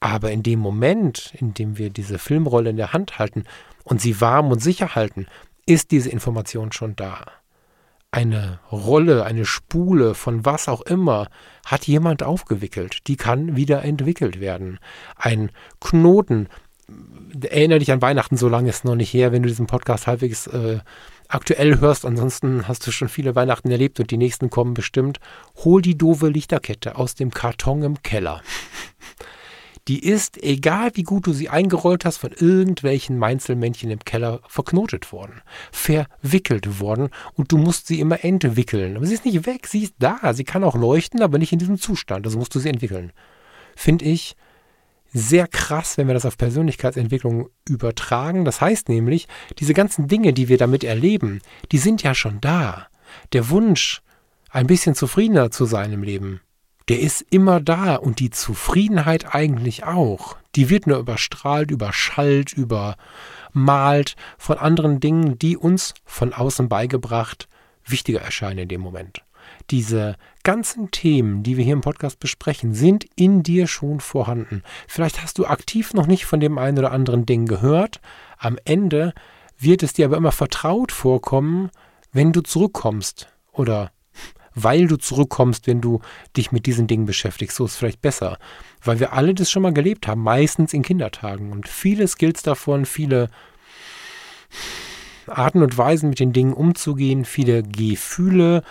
Aber 0.00 0.30
in 0.30 0.42
dem 0.42 0.58
Moment, 0.58 1.32
in 1.38 1.54
dem 1.54 1.78
wir 1.78 1.90
diese 1.90 2.18
Filmrolle 2.18 2.70
in 2.70 2.76
der 2.76 2.92
Hand 2.92 3.18
halten 3.18 3.44
und 3.84 4.00
sie 4.00 4.20
warm 4.20 4.50
und 4.50 4.60
sicher 4.60 4.94
halten, 4.94 5.26
ist 5.68 5.90
diese 5.90 6.08
Information 6.08 6.72
schon 6.72 6.96
da. 6.96 7.26
Eine 8.10 8.60
Rolle, 8.72 9.24
eine 9.24 9.44
Spule 9.44 10.14
von 10.14 10.46
was 10.46 10.66
auch 10.66 10.80
immer 10.80 11.28
hat 11.66 11.86
jemand 11.86 12.22
aufgewickelt. 12.22 13.06
Die 13.06 13.16
kann 13.16 13.54
wieder 13.54 13.84
entwickelt 13.84 14.40
werden. 14.40 14.78
Ein 15.14 15.50
Knoten, 15.78 16.48
erinnere 17.42 17.80
dich 17.80 17.92
an 17.92 18.00
Weihnachten, 18.00 18.38
so 18.38 18.48
lange 18.48 18.70
ist 18.70 18.76
es 18.76 18.84
noch 18.84 18.94
nicht 18.94 19.12
her, 19.12 19.30
wenn 19.30 19.42
du 19.42 19.48
diesen 19.50 19.66
Podcast 19.66 20.06
halbwegs 20.06 20.46
äh, 20.46 20.78
aktuell 21.28 21.80
hörst. 21.80 22.06
Ansonsten 22.06 22.66
hast 22.66 22.86
du 22.86 22.90
schon 22.90 23.10
viele 23.10 23.34
Weihnachten 23.34 23.70
erlebt 23.70 24.00
und 24.00 24.10
die 24.10 24.16
nächsten 24.16 24.48
kommen 24.48 24.72
bestimmt. 24.72 25.20
Hol 25.64 25.82
die 25.82 25.98
doofe 25.98 26.28
Lichterkette 26.28 26.96
aus 26.96 27.14
dem 27.14 27.30
Karton 27.30 27.82
im 27.82 28.02
Keller. 28.02 28.40
Die 29.88 30.04
ist, 30.04 30.42
egal 30.42 30.90
wie 30.94 31.02
gut 31.02 31.26
du 31.26 31.32
sie 31.32 31.48
eingerollt 31.48 32.04
hast, 32.04 32.18
von 32.18 32.32
irgendwelchen 32.32 33.18
Meinzelmännchen 33.18 33.90
im 33.90 34.00
Keller 34.00 34.40
verknotet 34.46 35.12
worden, 35.12 35.40
verwickelt 35.72 36.78
worden 36.78 37.08
und 37.34 37.50
du 37.52 37.56
musst 37.56 37.86
sie 37.86 37.98
immer 37.98 38.22
entwickeln. 38.22 38.96
Aber 38.96 39.06
sie 39.06 39.14
ist 39.14 39.24
nicht 39.24 39.46
weg, 39.46 39.66
sie 39.66 39.84
ist 39.84 39.94
da. 39.98 40.34
Sie 40.34 40.44
kann 40.44 40.62
auch 40.62 40.74
leuchten, 40.76 41.22
aber 41.22 41.38
nicht 41.38 41.52
in 41.52 41.58
diesem 41.58 41.78
Zustand. 41.78 42.26
Also 42.26 42.38
musst 42.38 42.54
du 42.54 42.60
sie 42.60 42.68
entwickeln. 42.68 43.12
Finde 43.76 44.04
ich 44.04 44.36
sehr 45.10 45.46
krass, 45.46 45.96
wenn 45.96 46.06
wir 46.06 46.14
das 46.14 46.26
auf 46.26 46.36
Persönlichkeitsentwicklung 46.36 47.48
übertragen. 47.66 48.44
Das 48.44 48.60
heißt 48.60 48.90
nämlich, 48.90 49.26
diese 49.58 49.72
ganzen 49.72 50.06
Dinge, 50.06 50.34
die 50.34 50.48
wir 50.48 50.58
damit 50.58 50.84
erleben, 50.84 51.40
die 51.72 51.78
sind 51.78 52.02
ja 52.02 52.14
schon 52.14 52.40
da. 52.42 52.88
Der 53.32 53.48
Wunsch, 53.48 54.02
ein 54.50 54.66
bisschen 54.66 54.94
zufriedener 54.94 55.50
zu 55.50 55.64
sein 55.64 55.92
im 55.92 56.02
Leben, 56.02 56.40
der 56.88 57.00
ist 57.00 57.24
immer 57.30 57.60
da 57.60 57.96
und 57.96 58.20
die 58.20 58.30
Zufriedenheit 58.30 59.34
eigentlich 59.34 59.84
auch. 59.84 60.36
Die 60.54 60.70
wird 60.70 60.86
nur 60.86 60.98
überstrahlt, 60.98 61.70
überschallt, 61.70 62.52
übermalt 62.52 64.16
von 64.38 64.58
anderen 64.58 65.00
Dingen, 65.00 65.38
die 65.38 65.56
uns 65.56 65.94
von 66.04 66.32
außen 66.32 66.68
beigebracht 66.68 67.48
wichtiger 67.84 68.20
erscheinen 68.20 68.60
in 68.60 68.68
dem 68.68 68.80
Moment 68.80 69.22
diese 69.70 70.16
ganzen 70.42 70.90
Themen, 70.90 71.42
die 71.42 71.56
wir 71.56 71.64
hier 71.64 71.74
im 71.74 71.80
Podcast 71.80 72.20
besprechen, 72.20 72.74
sind 72.74 73.06
in 73.16 73.42
dir 73.42 73.66
schon 73.66 74.00
vorhanden. 74.00 74.62
Vielleicht 74.86 75.22
hast 75.22 75.38
du 75.38 75.46
aktiv 75.46 75.94
noch 75.94 76.06
nicht 76.06 76.24
von 76.24 76.40
dem 76.40 76.58
einen 76.58 76.78
oder 76.78 76.92
anderen 76.92 77.26
Ding 77.26 77.46
gehört. 77.46 78.00
Am 78.38 78.58
Ende 78.64 79.12
wird 79.58 79.82
es 79.82 79.92
dir 79.92 80.06
aber 80.06 80.16
immer 80.16 80.32
vertraut 80.32 80.92
vorkommen, 80.92 81.70
wenn 82.12 82.32
du 82.32 82.40
zurückkommst 82.40 83.28
oder 83.52 83.90
weil 84.62 84.86
du 84.86 84.96
zurückkommst, 84.96 85.66
wenn 85.66 85.80
du 85.80 86.00
dich 86.36 86.52
mit 86.52 86.66
diesen 86.66 86.86
Dingen 86.86 87.06
beschäftigst. 87.06 87.56
So 87.56 87.64
ist 87.64 87.72
es 87.72 87.76
vielleicht 87.76 88.02
besser, 88.02 88.38
weil 88.82 89.00
wir 89.00 89.12
alle 89.12 89.34
das 89.34 89.50
schon 89.50 89.62
mal 89.62 89.72
gelebt 89.72 90.06
haben, 90.06 90.22
meistens 90.22 90.72
in 90.72 90.82
Kindertagen 90.82 91.52
und 91.52 91.68
viele 91.68 92.08
Skills 92.08 92.42
davon, 92.42 92.84
viele 92.84 93.28
Arten 95.26 95.62
und 95.62 95.76
Weisen 95.76 96.08
mit 96.08 96.20
den 96.20 96.32
Dingen 96.32 96.52
umzugehen, 96.52 97.24
viele 97.24 97.62
Gefühle, 97.62 98.62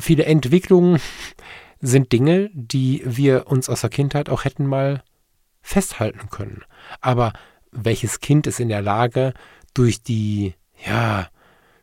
viele 0.00 0.24
Entwicklungen 0.24 1.00
sind 1.80 2.12
Dinge, 2.12 2.50
die 2.54 3.02
wir 3.04 3.46
uns 3.48 3.68
aus 3.68 3.82
der 3.82 3.90
Kindheit 3.90 4.28
auch 4.28 4.44
hätten 4.44 4.66
mal 4.66 5.02
festhalten 5.60 6.30
können. 6.30 6.62
Aber 7.00 7.32
welches 7.72 8.20
Kind 8.20 8.46
ist 8.46 8.60
in 8.60 8.68
der 8.68 8.82
Lage, 8.82 9.34
durch 9.74 10.02
die, 10.02 10.54
ja, 10.86 11.28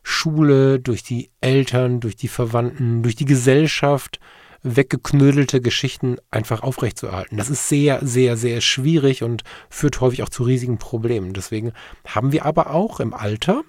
Schule, 0.02 0.80
durch 0.80 1.02
die 1.02 1.30
Eltern, 1.40 2.00
durch 2.00 2.16
die 2.16 2.28
Verwandten, 2.28 3.02
durch 3.02 3.16
die 3.16 3.24
Gesellschaft 3.24 4.18
weggeknödelte 4.64 5.60
Geschichten 5.60 6.16
einfach 6.30 6.62
aufrechtzuerhalten. 6.62 7.36
Das 7.36 7.50
ist 7.50 7.68
sehr, 7.68 7.98
sehr, 8.02 8.36
sehr 8.36 8.60
schwierig 8.60 9.22
und 9.22 9.42
führt 9.68 10.00
häufig 10.00 10.22
auch 10.22 10.28
zu 10.28 10.44
riesigen 10.44 10.78
Problemen. 10.78 11.32
Deswegen 11.32 11.72
haben 12.06 12.32
wir 12.32 12.44
aber 12.44 12.70
auch 12.70 13.00
im 13.00 13.12
Alter 13.12 13.62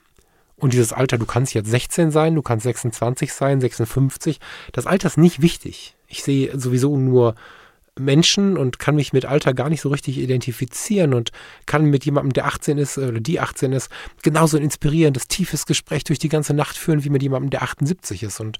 und 0.55 0.73
dieses 0.73 0.93
Alter, 0.93 1.17
du 1.17 1.25
kannst 1.25 1.53
jetzt 1.53 1.69
16 1.69 2.11
sein, 2.11 2.35
du 2.35 2.41
kannst 2.41 2.63
26 2.63 3.33
sein, 3.33 3.59
56. 3.59 4.39
Das 4.71 4.85
Alter 4.85 5.07
ist 5.07 5.17
nicht 5.17 5.41
wichtig. 5.41 5.95
Ich 6.07 6.23
sehe 6.23 6.57
sowieso 6.57 6.95
nur 6.95 7.35
Menschen 7.99 8.57
und 8.57 8.79
kann 8.79 8.95
mich 8.95 9.13
mit 9.13 9.25
Alter 9.25 9.53
gar 9.53 9.69
nicht 9.69 9.81
so 9.81 9.89
richtig 9.89 10.17
identifizieren 10.17 11.13
und 11.13 11.31
kann 11.65 11.85
mit 11.85 12.05
jemandem, 12.05 12.33
der 12.33 12.45
18 12.45 12.77
ist 12.77 12.97
oder 12.97 13.19
die 13.19 13.39
18 13.39 13.71
ist, 13.71 13.89
genauso 14.23 14.57
ein 14.57 14.63
inspirierendes, 14.63 15.27
tiefes 15.27 15.65
Gespräch 15.65 16.03
durch 16.03 16.19
die 16.19 16.29
ganze 16.29 16.53
Nacht 16.53 16.75
führen 16.77 17.03
wie 17.03 17.09
mit 17.09 17.21
jemandem, 17.21 17.49
der 17.49 17.61
78 17.63 18.23
ist. 18.23 18.39
Und 18.39 18.57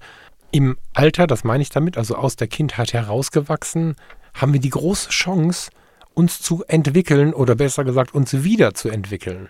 im 0.52 0.78
Alter, 0.92 1.26
das 1.26 1.42
meine 1.42 1.62
ich 1.62 1.70
damit, 1.70 1.98
also 1.98 2.14
aus 2.14 2.36
der 2.36 2.48
Kindheit 2.48 2.92
herausgewachsen, 2.92 3.96
haben 4.34 4.52
wir 4.52 4.60
die 4.60 4.70
große 4.70 5.10
Chance, 5.10 5.70
uns 6.14 6.40
zu 6.40 6.62
entwickeln 6.68 7.34
oder 7.34 7.56
besser 7.56 7.82
gesagt, 7.82 8.14
uns 8.14 8.44
wieder 8.44 8.74
zu 8.74 8.88
entwickeln. 8.88 9.48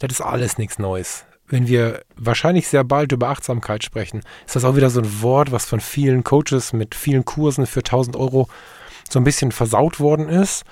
Das 0.00 0.12
ist 0.12 0.20
alles 0.20 0.58
nichts 0.58 0.78
Neues 0.78 1.24
wenn 1.48 1.68
wir 1.68 2.02
wahrscheinlich 2.16 2.68
sehr 2.68 2.84
bald 2.84 3.12
über 3.12 3.28
Achtsamkeit 3.28 3.84
sprechen, 3.84 4.22
ist 4.46 4.56
das 4.56 4.64
auch 4.64 4.76
wieder 4.76 4.90
so 4.90 5.00
ein 5.00 5.22
Wort, 5.22 5.52
was 5.52 5.66
von 5.66 5.80
vielen 5.80 6.24
Coaches 6.24 6.72
mit 6.72 6.94
vielen 6.94 7.24
Kursen 7.24 7.66
für 7.66 7.80
1000 7.80 8.16
Euro 8.16 8.48
so 9.10 9.18
ein 9.18 9.24
bisschen 9.24 9.52
versaut 9.52 10.00
worden 10.00 10.28
ist. 10.28 10.64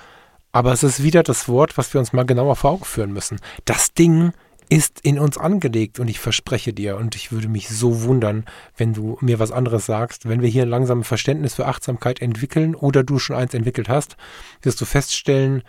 Aber 0.51 0.71
es 0.71 0.83
ist 0.83 1.01
wieder 1.01 1.23
das 1.23 1.47
Wort, 1.47 1.77
was 1.77 1.93
wir 1.93 1.99
uns 1.99 2.13
mal 2.13 2.25
genauer 2.25 2.55
vor 2.55 2.71
Augen 2.71 2.85
führen 2.85 3.11
müssen. 3.11 3.39
Das 3.65 3.93
Ding 3.93 4.33
ist 4.69 5.01
in 5.01 5.19
uns 5.19 5.37
angelegt 5.37 5.99
und 5.99 6.07
ich 6.07 6.19
verspreche 6.19 6.73
dir 6.73 6.97
und 6.97 7.15
ich 7.15 7.31
würde 7.31 7.47
mich 7.47 7.69
so 7.69 8.03
wundern, 8.03 8.45
wenn 8.77 8.93
du 8.93 9.17
mir 9.21 9.39
was 9.39 9.51
anderes 9.51 9.85
sagst, 9.85 10.27
wenn 10.27 10.41
wir 10.41 10.49
hier 10.49 10.63
ein 10.63 10.69
langsames 10.69 11.07
Verständnis 11.07 11.55
für 11.55 11.67
Achtsamkeit 11.67 12.21
entwickeln 12.21 12.75
oder 12.75 13.03
du 13.03 13.19
schon 13.19 13.35
eins 13.35 13.53
entwickelt 13.53 13.89
hast, 13.89 14.15
wirst 14.61 14.79
du 14.79 14.85
feststellen, 14.85 15.63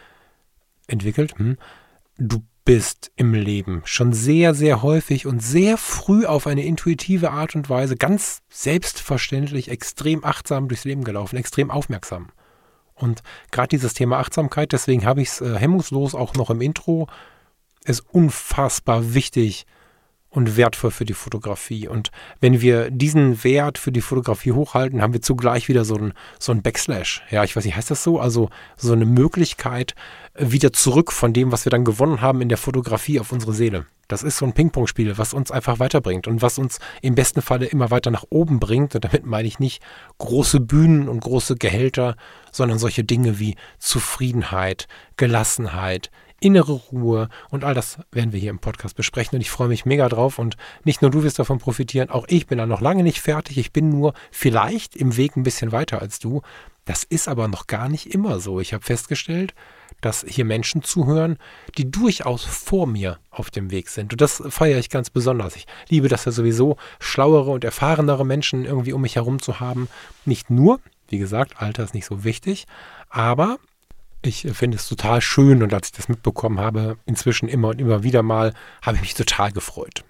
entwickelt, 0.87 1.39
hm, 1.39 1.57
du 2.19 2.43
bist 2.65 3.13
im 3.17 3.35
Leben 3.35 3.83
schon 3.85 4.13
sehr, 4.13 4.55
sehr 4.55 4.83
häufig 4.83 5.27
und 5.27 5.43
sehr 5.43 5.77
früh 5.77 6.25
auf 6.25 6.47
eine 6.47 6.65
intuitive 6.65 7.31
Art 7.31 7.55
und 7.55 7.69
Weise 7.69 7.97
ganz 7.97 8.41
selbstverständlich 8.49 9.69
extrem 9.71 10.25
achtsam 10.25 10.69
durchs 10.69 10.85
Leben 10.85 11.05
gelaufen, 11.05 11.37
extrem 11.37 11.71
aufmerksam. 11.71 12.31
Und 12.95 13.23
gerade 13.51 13.69
dieses 13.69 13.95
Thema 13.95 14.19
Achtsamkeit, 14.19 14.73
deswegen 14.73 15.05
habe 15.05 15.23
ich 15.23 15.29
es 15.29 15.41
äh, 15.41 15.57
hemmungslos 15.59 16.15
auch 16.15 16.35
noch 16.35 16.51
im 16.51 16.61
Intro. 16.61 17.09
Ist 17.85 18.05
unfassbar 18.13 19.15
wichtig 19.15 19.67
und 20.35 20.57
wertvoll 20.57 20.91
für 20.91 21.05
die 21.05 21.15
Fotografie. 21.15 21.87
Und 21.87 22.11
wenn 22.41 22.61
wir 22.61 22.91
diesen 22.91 23.45
Wert 23.45 23.79
für 23.79 23.93
die 23.93 24.01
Fotografie 24.01 24.53
hochhalten, 24.53 25.01
haben 25.01 25.13
wir 25.13 25.23
zugleich 25.23 25.69
wieder 25.69 25.85
so 25.85 25.95
ein, 25.95 26.13
so 26.41 26.51
ein 26.51 26.61
Backslash. 26.61 27.23
Ja, 27.31 27.45
ich 27.45 27.55
weiß 27.55 27.65
nicht, 27.65 27.77
heißt 27.77 27.91
das 27.91 28.03
so? 28.03 28.19
Also 28.19 28.51
so 28.77 28.93
eine 28.93 29.07
Möglichkeit 29.07 29.95
wieder 30.37 30.73
zurück 30.73 31.13
von 31.13 31.33
dem, 31.33 31.53
was 31.53 31.65
wir 31.65 31.71
dann 31.71 31.85
gewonnen 31.85 32.21
haben 32.21 32.41
in 32.41 32.49
der 32.49 32.59
Fotografie 32.59 33.21
auf 33.21 33.31
unsere 33.31 33.53
Seele. 33.53 33.87
Das 34.09 34.23
ist 34.23 34.37
so 34.37 34.45
ein 34.45 34.53
Ping-Pong-Spiel, 34.53 35.17
was 35.17 35.33
uns 35.33 35.51
einfach 35.51 35.79
weiterbringt 35.79 36.27
und 36.27 36.43
was 36.43 36.59
uns 36.59 36.79
im 37.01 37.15
besten 37.15 37.41
Falle 37.41 37.67
immer 37.67 37.91
weiter 37.91 38.11
nach 38.11 38.25
oben 38.29 38.59
bringt. 38.59 38.95
Und 38.95 39.05
damit 39.05 39.25
meine 39.25 39.49
ich 39.49 39.61
nicht 39.61 39.83
große 40.19 40.61
Bühnen 40.61 41.09
und 41.09 41.21
große 41.21 41.55
Gehälter, 41.55 42.17
sondern 42.51 42.79
solche 42.79 43.05
Dinge 43.05 43.39
wie 43.39 43.57
Zufriedenheit, 43.79 44.89
Gelassenheit, 45.17 46.11
innere 46.45 46.73
Ruhe 46.73 47.29
und 47.51 47.65
all 47.65 47.75
das 47.75 47.99
werden 48.13 48.33
wir 48.33 48.41
hier 48.41 48.51
im 48.51 48.59
Podcast 48.59 48.97
besprechen 48.97 49.37
und 49.37 49.41
ich 49.41 49.51
freue 49.51 49.69
mich 49.69 49.87
mega 49.87 50.09
drauf 50.09 50.39
und 50.39 50.57
nicht 50.85 51.03
nur 51.03 51.11
du 51.11 51.23
wirst 51.23 51.39
davon 51.39 51.59
profitieren, 51.59 52.11
auch 52.11 52.27
ich 52.29 52.47
bin 52.47 52.59
da 52.59 52.67
noch 52.67 52.81
lange 52.81 53.03
nicht 53.03 53.21
fertig, 53.21 53.59
ich 53.59 53.73
bin 53.73 53.89
nur 53.89 54.13
vielleicht 54.31 54.95
im 54.95 55.17
Weg 55.17 55.37
ein 55.37 55.43
bisschen 55.43 55.73
weiter 55.73 56.01
als 56.01 56.19
du. 56.19 56.43
Das 56.85 57.03
ist 57.03 57.29
aber 57.29 57.49
noch 57.49 57.67
gar 57.67 57.89
nicht 57.89 58.13
immer 58.13 58.41
so. 58.41 58.61
Ich 58.61 58.75
habe 58.75 58.85
festgestellt, 58.85 59.55
dass 60.03 60.25
hier 60.29 60.45
Menschen 60.45 60.83
zuhören, 60.83 61.39
die 61.79 61.91
durchaus 61.91 62.45
vor 62.45 62.87
mir 62.87 63.19
auf 63.31 63.51
dem 63.51 63.71
Weg 63.71 63.89
sind. 63.89 64.13
Und 64.13 64.21
das 64.21 64.43
feiere 64.49 64.79
ich 64.79 64.91
ganz 64.91 65.09
besonders. 65.09 65.57
Ich 65.57 65.67
liebe 65.89 66.09
das 66.09 66.27
ja 66.27 66.33
sowieso, 66.33 66.77
schlauere 67.01 67.51
und 67.51 67.65
erfahrenere 67.65 68.27
Menschen 68.27 68.67
irgendwie 68.67 68.93
um 68.93 69.01
mich 69.01 69.17
herum 69.17 69.41
zu 69.41 69.61
haben. 69.61 69.89
Nicht 70.27 70.51
nur, 70.51 70.79
wie 71.09 71.19
gesagt, 71.19 71.63
Alter 71.63 71.85
ist 71.85 71.95
nicht 71.95 72.07
so 72.07 72.23
wichtig, 72.23 72.67
aber 73.09 73.59
ich 74.27 74.47
finde 74.53 74.77
es 74.77 74.89
total 74.89 75.21
schön 75.21 75.63
und 75.63 75.73
als 75.75 75.89
ich 75.89 75.93
das 75.93 76.09
mitbekommen 76.09 76.59
habe, 76.59 76.97
inzwischen 77.07 77.49
immer 77.49 77.69
und 77.69 77.81
immer 77.81 78.03
wieder 78.03 78.23
mal, 78.23 78.53
habe 78.83 78.97
ich 78.97 79.03
mich 79.03 79.15
total 79.15 79.53
gefreut. 79.53 80.05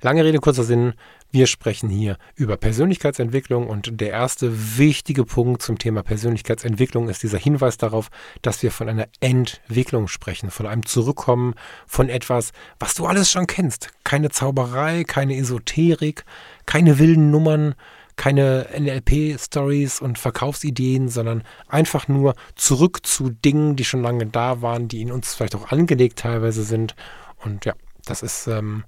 Lange 0.00 0.24
Rede, 0.24 0.38
kurzer 0.38 0.64
Sinn. 0.64 0.94
Wir 1.30 1.46
sprechen 1.46 1.90
hier 1.90 2.16
über 2.36 2.56
Persönlichkeitsentwicklung 2.56 3.66
und 3.66 4.00
der 4.00 4.10
erste 4.10 4.78
wichtige 4.78 5.24
Punkt 5.24 5.60
zum 5.60 5.76
Thema 5.76 6.02
Persönlichkeitsentwicklung 6.02 7.10
ist 7.10 7.22
dieser 7.22 7.36
Hinweis 7.36 7.76
darauf, 7.76 8.08
dass 8.40 8.62
wir 8.62 8.70
von 8.70 8.88
einer 8.88 9.08
Entwicklung 9.20 10.08
sprechen, 10.08 10.50
von 10.50 10.66
einem 10.66 10.86
Zurückkommen, 10.86 11.54
von 11.86 12.08
etwas, 12.08 12.52
was 12.78 12.94
du 12.94 13.04
alles 13.04 13.30
schon 13.30 13.46
kennst. 13.46 13.90
Keine 14.04 14.30
Zauberei, 14.30 15.04
keine 15.04 15.36
Esoterik, 15.36 16.24
keine 16.64 16.98
wilden 16.98 17.30
Nummern, 17.30 17.74
keine 18.18 18.66
NLP-Stories 18.78 20.00
und 20.00 20.18
Verkaufsideen, 20.18 21.08
sondern 21.08 21.44
einfach 21.68 22.08
nur 22.08 22.34
zurück 22.56 23.06
zu 23.06 23.30
Dingen, 23.30 23.76
die 23.76 23.84
schon 23.84 24.02
lange 24.02 24.26
da 24.26 24.60
waren, 24.60 24.88
die 24.88 25.00
in 25.00 25.10
uns 25.10 25.34
vielleicht 25.34 25.54
auch 25.54 25.70
angelegt 25.72 26.18
teilweise 26.18 26.64
sind. 26.64 26.94
Und 27.42 27.64
ja, 27.64 27.72
das 28.04 28.22
ist, 28.22 28.48
ähm, 28.48 28.84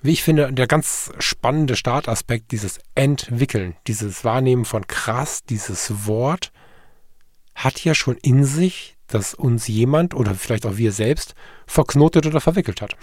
wie 0.00 0.12
ich 0.12 0.22
finde, 0.22 0.52
der 0.52 0.68
ganz 0.68 1.12
spannende 1.18 1.76
Startaspekt, 1.76 2.52
dieses 2.52 2.78
Entwickeln, 2.94 3.74
dieses 3.86 4.24
Wahrnehmen 4.24 4.64
von 4.64 4.86
krass, 4.86 5.42
dieses 5.42 6.06
Wort 6.06 6.52
hat 7.54 7.82
ja 7.82 7.94
schon 7.94 8.16
in 8.22 8.44
sich, 8.44 8.96
dass 9.08 9.34
uns 9.34 9.66
jemand 9.66 10.14
oder 10.14 10.34
vielleicht 10.36 10.64
auch 10.64 10.76
wir 10.76 10.92
selbst 10.92 11.34
verknotet 11.66 12.26
oder 12.26 12.40
verwickelt 12.40 12.80
hat. 12.80 12.96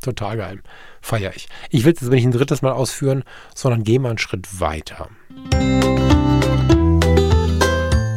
Total 0.00 0.36
geil. 0.36 0.62
Feier 1.00 1.32
ich. 1.34 1.48
Ich 1.70 1.84
will 1.84 1.92
es 1.92 2.00
jetzt 2.00 2.10
nicht 2.10 2.24
ein 2.24 2.32
drittes 2.32 2.62
Mal 2.62 2.72
ausführen, 2.72 3.24
sondern 3.54 3.84
gehe 3.84 4.00
mal 4.00 4.10
einen 4.10 4.18
Schritt 4.18 4.60
weiter. 4.60 5.08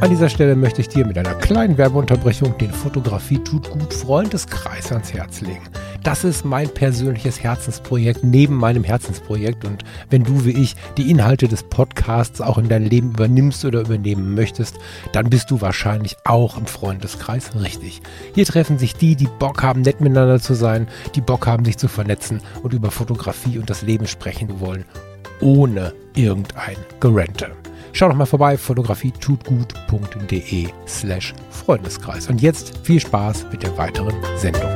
An 0.04 0.10
dieser 0.10 0.28
Stelle 0.28 0.58
möchte 0.58 0.82
ich 0.82 0.90
dir 0.90 1.08
mit 1.08 1.18
einer 1.18 1.34
kleinen 1.34 1.78
Werbeunterbrechung 1.78 2.58
den 2.58 2.74
Fotografie 2.74 3.40
tut 3.40 3.72
gut 3.72 3.94
Freundeskreis 3.94 4.92
ans 4.92 5.14
Herz 5.14 5.40
legen. 5.40 5.64
Das 6.04 6.26
ist 6.26 6.44
mein 6.44 6.68
persönliches 6.68 7.42
Herzensprojekt 7.42 8.22
neben 8.22 8.54
meinem 8.54 8.84
Herzensprojekt 8.84 9.64
und 9.64 9.86
wenn 10.10 10.26
du 10.26 10.44
wie 10.44 10.62
ich 10.62 10.76
die 10.98 11.10
Inhalte 11.10 11.48
des 11.48 11.64
Podcasts 11.64 12.42
auch 12.42 12.58
in 12.58 12.68
dein 12.68 12.84
Leben 12.84 13.12
übernimmst 13.12 13.64
oder 13.64 13.80
übernehmen 13.80 14.36
möchtest, 14.36 14.76
dann 15.14 15.30
bist 15.30 15.50
du 15.52 15.62
wahrscheinlich 15.62 16.18
auch 16.26 16.58
im 16.58 16.66
Freundeskreis 16.66 17.52
richtig. 17.56 18.02
Hier 18.36 18.46
treffen 18.46 18.80
sich 18.80 18.96
die, 18.96 19.16
die 19.16 19.30
Bock 19.40 19.64
haben, 19.64 19.84
nett 19.84 20.02
miteinander 20.02 20.42
zu 20.42 20.54
sein, 20.54 20.90
die 21.16 21.22
Bock 21.22 21.48
haben, 21.48 21.64
sich 21.64 21.78
zu 21.78 21.88
vernetzen 21.88 22.42
und 22.62 22.74
über 22.74 22.92
Fotografie 22.92 23.58
und 23.58 23.70
das 23.70 23.84
Leben 23.84 24.08
sprechen 24.08 24.60
wollen, 24.60 24.84
ohne 25.40 25.94
irgendein 26.14 26.76
Gerente. 27.00 27.52
Schau 27.96 28.10
doch 28.10 28.16
mal 28.16 28.26
vorbei, 28.26 28.58
fotografietutgut.de 28.58 30.68
slash 30.88 31.36
Freundeskreis. 31.52 32.28
Und 32.28 32.42
jetzt 32.42 32.76
viel 32.80 33.00
Spaß 33.00 33.46
mit 33.52 33.62
der 33.62 33.78
weiteren 33.78 34.16
Sendung. 34.36 34.72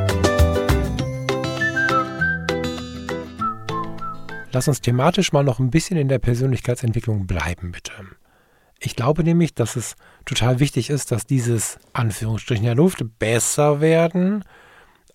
Lass 4.52 4.68
uns 4.68 4.82
thematisch 4.82 5.34
mal 5.34 5.44
noch 5.44 5.58
ein 5.58 5.72
bisschen 5.72 5.98
in 5.98 6.10
der 6.10 6.20
Persönlichkeitsentwicklung 6.20 7.26
bleiben, 7.26 7.72
bitte. 7.72 7.92
Ich 8.80 8.96
glaube 8.96 9.24
nämlich, 9.24 9.56
dass 9.56 9.76
es 9.76 9.96
total 10.26 10.60
wichtig 10.60 10.92
ist, 10.92 11.12
dass 11.12 11.26
dieses 11.26 11.80
Anführungsstrichen 11.94 12.66
der 12.66 12.76
Luft 12.76 13.04
besser 13.18 13.82
werden 13.82 14.44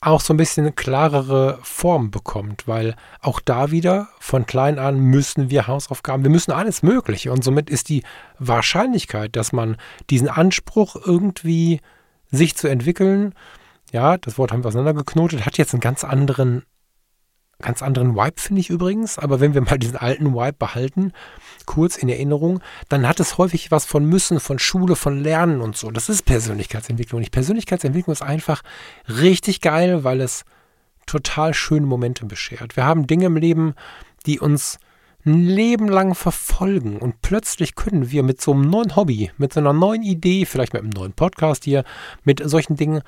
auch 0.02 0.20
so 0.20 0.34
ein 0.34 0.36
bisschen 0.36 0.64
eine 0.64 0.72
klarere 0.72 1.58
Form 1.62 2.10
bekommt, 2.10 2.66
weil 2.66 2.96
auch 3.20 3.40
da 3.40 3.70
wieder 3.70 4.08
von 4.18 4.46
klein 4.46 4.78
an 4.78 4.98
müssen 4.98 5.48
wir 5.48 5.68
Hausaufgaben, 5.68 6.24
wir 6.24 6.30
müssen 6.30 6.50
alles 6.50 6.82
Mögliche. 6.82 7.30
Und 7.30 7.44
somit 7.44 7.70
ist 7.70 7.88
die 7.88 8.02
Wahrscheinlichkeit, 8.38 9.36
dass 9.36 9.52
man 9.52 9.76
diesen 10.10 10.28
Anspruch 10.28 10.96
irgendwie 10.96 11.80
sich 12.30 12.56
zu 12.56 12.66
entwickeln, 12.68 13.34
ja, 13.92 14.16
das 14.16 14.38
Wort 14.38 14.52
haben 14.52 14.64
wir 14.64 14.68
auseinandergeknotet, 14.68 15.46
hat 15.46 15.56
jetzt 15.56 15.72
einen 15.72 15.80
ganz 15.80 16.02
anderen 16.02 16.64
ganz 17.62 17.82
anderen 17.82 18.14
Vibe, 18.14 18.40
finde 18.40 18.60
ich 18.60 18.70
übrigens. 18.70 19.18
Aber 19.18 19.40
wenn 19.40 19.54
wir 19.54 19.62
mal 19.62 19.78
diesen 19.78 19.96
alten 19.96 20.34
Vibe 20.34 20.56
behalten, 20.58 21.12
kurz 21.64 21.96
in 21.96 22.08
Erinnerung, 22.08 22.60
dann 22.88 23.08
hat 23.08 23.20
es 23.20 23.38
häufig 23.38 23.70
was 23.70 23.86
von 23.86 24.04
Müssen, 24.04 24.40
von 24.40 24.58
Schule, 24.58 24.96
von 24.96 25.18
Lernen 25.18 25.60
und 25.60 25.76
so. 25.76 25.90
Das 25.90 26.08
ist 26.08 26.24
Persönlichkeitsentwicklung. 26.24 27.20
Nicht 27.20 27.32
Persönlichkeitsentwicklung 27.32 28.12
ist 28.12 28.22
einfach 28.22 28.62
richtig 29.08 29.60
geil, 29.60 30.04
weil 30.04 30.20
es 30.20 30.44
total 31.06 31.54
schöne 31.54 31.86
Momente 31.86 32.26
beschert. 32.26 32.76
Wir 32.76 32.84
haben 32.84 33.06
Dinge 33.06 33.26
im 33.26 33.36
Leben, 33.36 33.74
die 34.26 34.38
uns 34.38 34.78
ein 35.24 35.44
Leben 35.44 35.88
lang 35.88 36.14
verfolgen 36.14 36.98
und 36.98 37.22
plötzlich 37.22 37.76
können 37.76 38.10
wir 38.10 38.22
mit 38.22 38.40
so 38.40 38.52
einem 38.52 38.68
neuen 38.68 38.96
Hobby, 38.96 39.30
mit 39.36 39.52
so 39.52 39.60
einer 39.60 39.72
neuen 39.72 40.02
Idee, 40.02 40.46
vielleicht 40.46 40.72
mit 40.72 40.82
einem 40.82 40.90
neuen 40.90 41.12
Podcast 41.12 41.64
hier, 41.64 41.84
mit 42.24 42.42
solchen 42.44 42.76
Dingen 42.76 43.02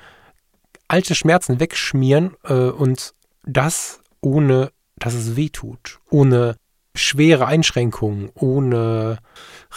alte 0.87 1.15
Schmerzen 1.15 1.59
wegschmieren 1.59 2.35
äh, 2.43 2.53
und 2.53 3.13
das 3.43 4.01
ohne 4.25 4.71
dass 4.97 5.13
es 5.13 5.35
weh 5.35 5.49
tut, 5.49 5.99
ohne 6.09 6.55
schwere 6.95 7.45
Einschränkungen, 7.45 8.29
ohne 8.33 9.19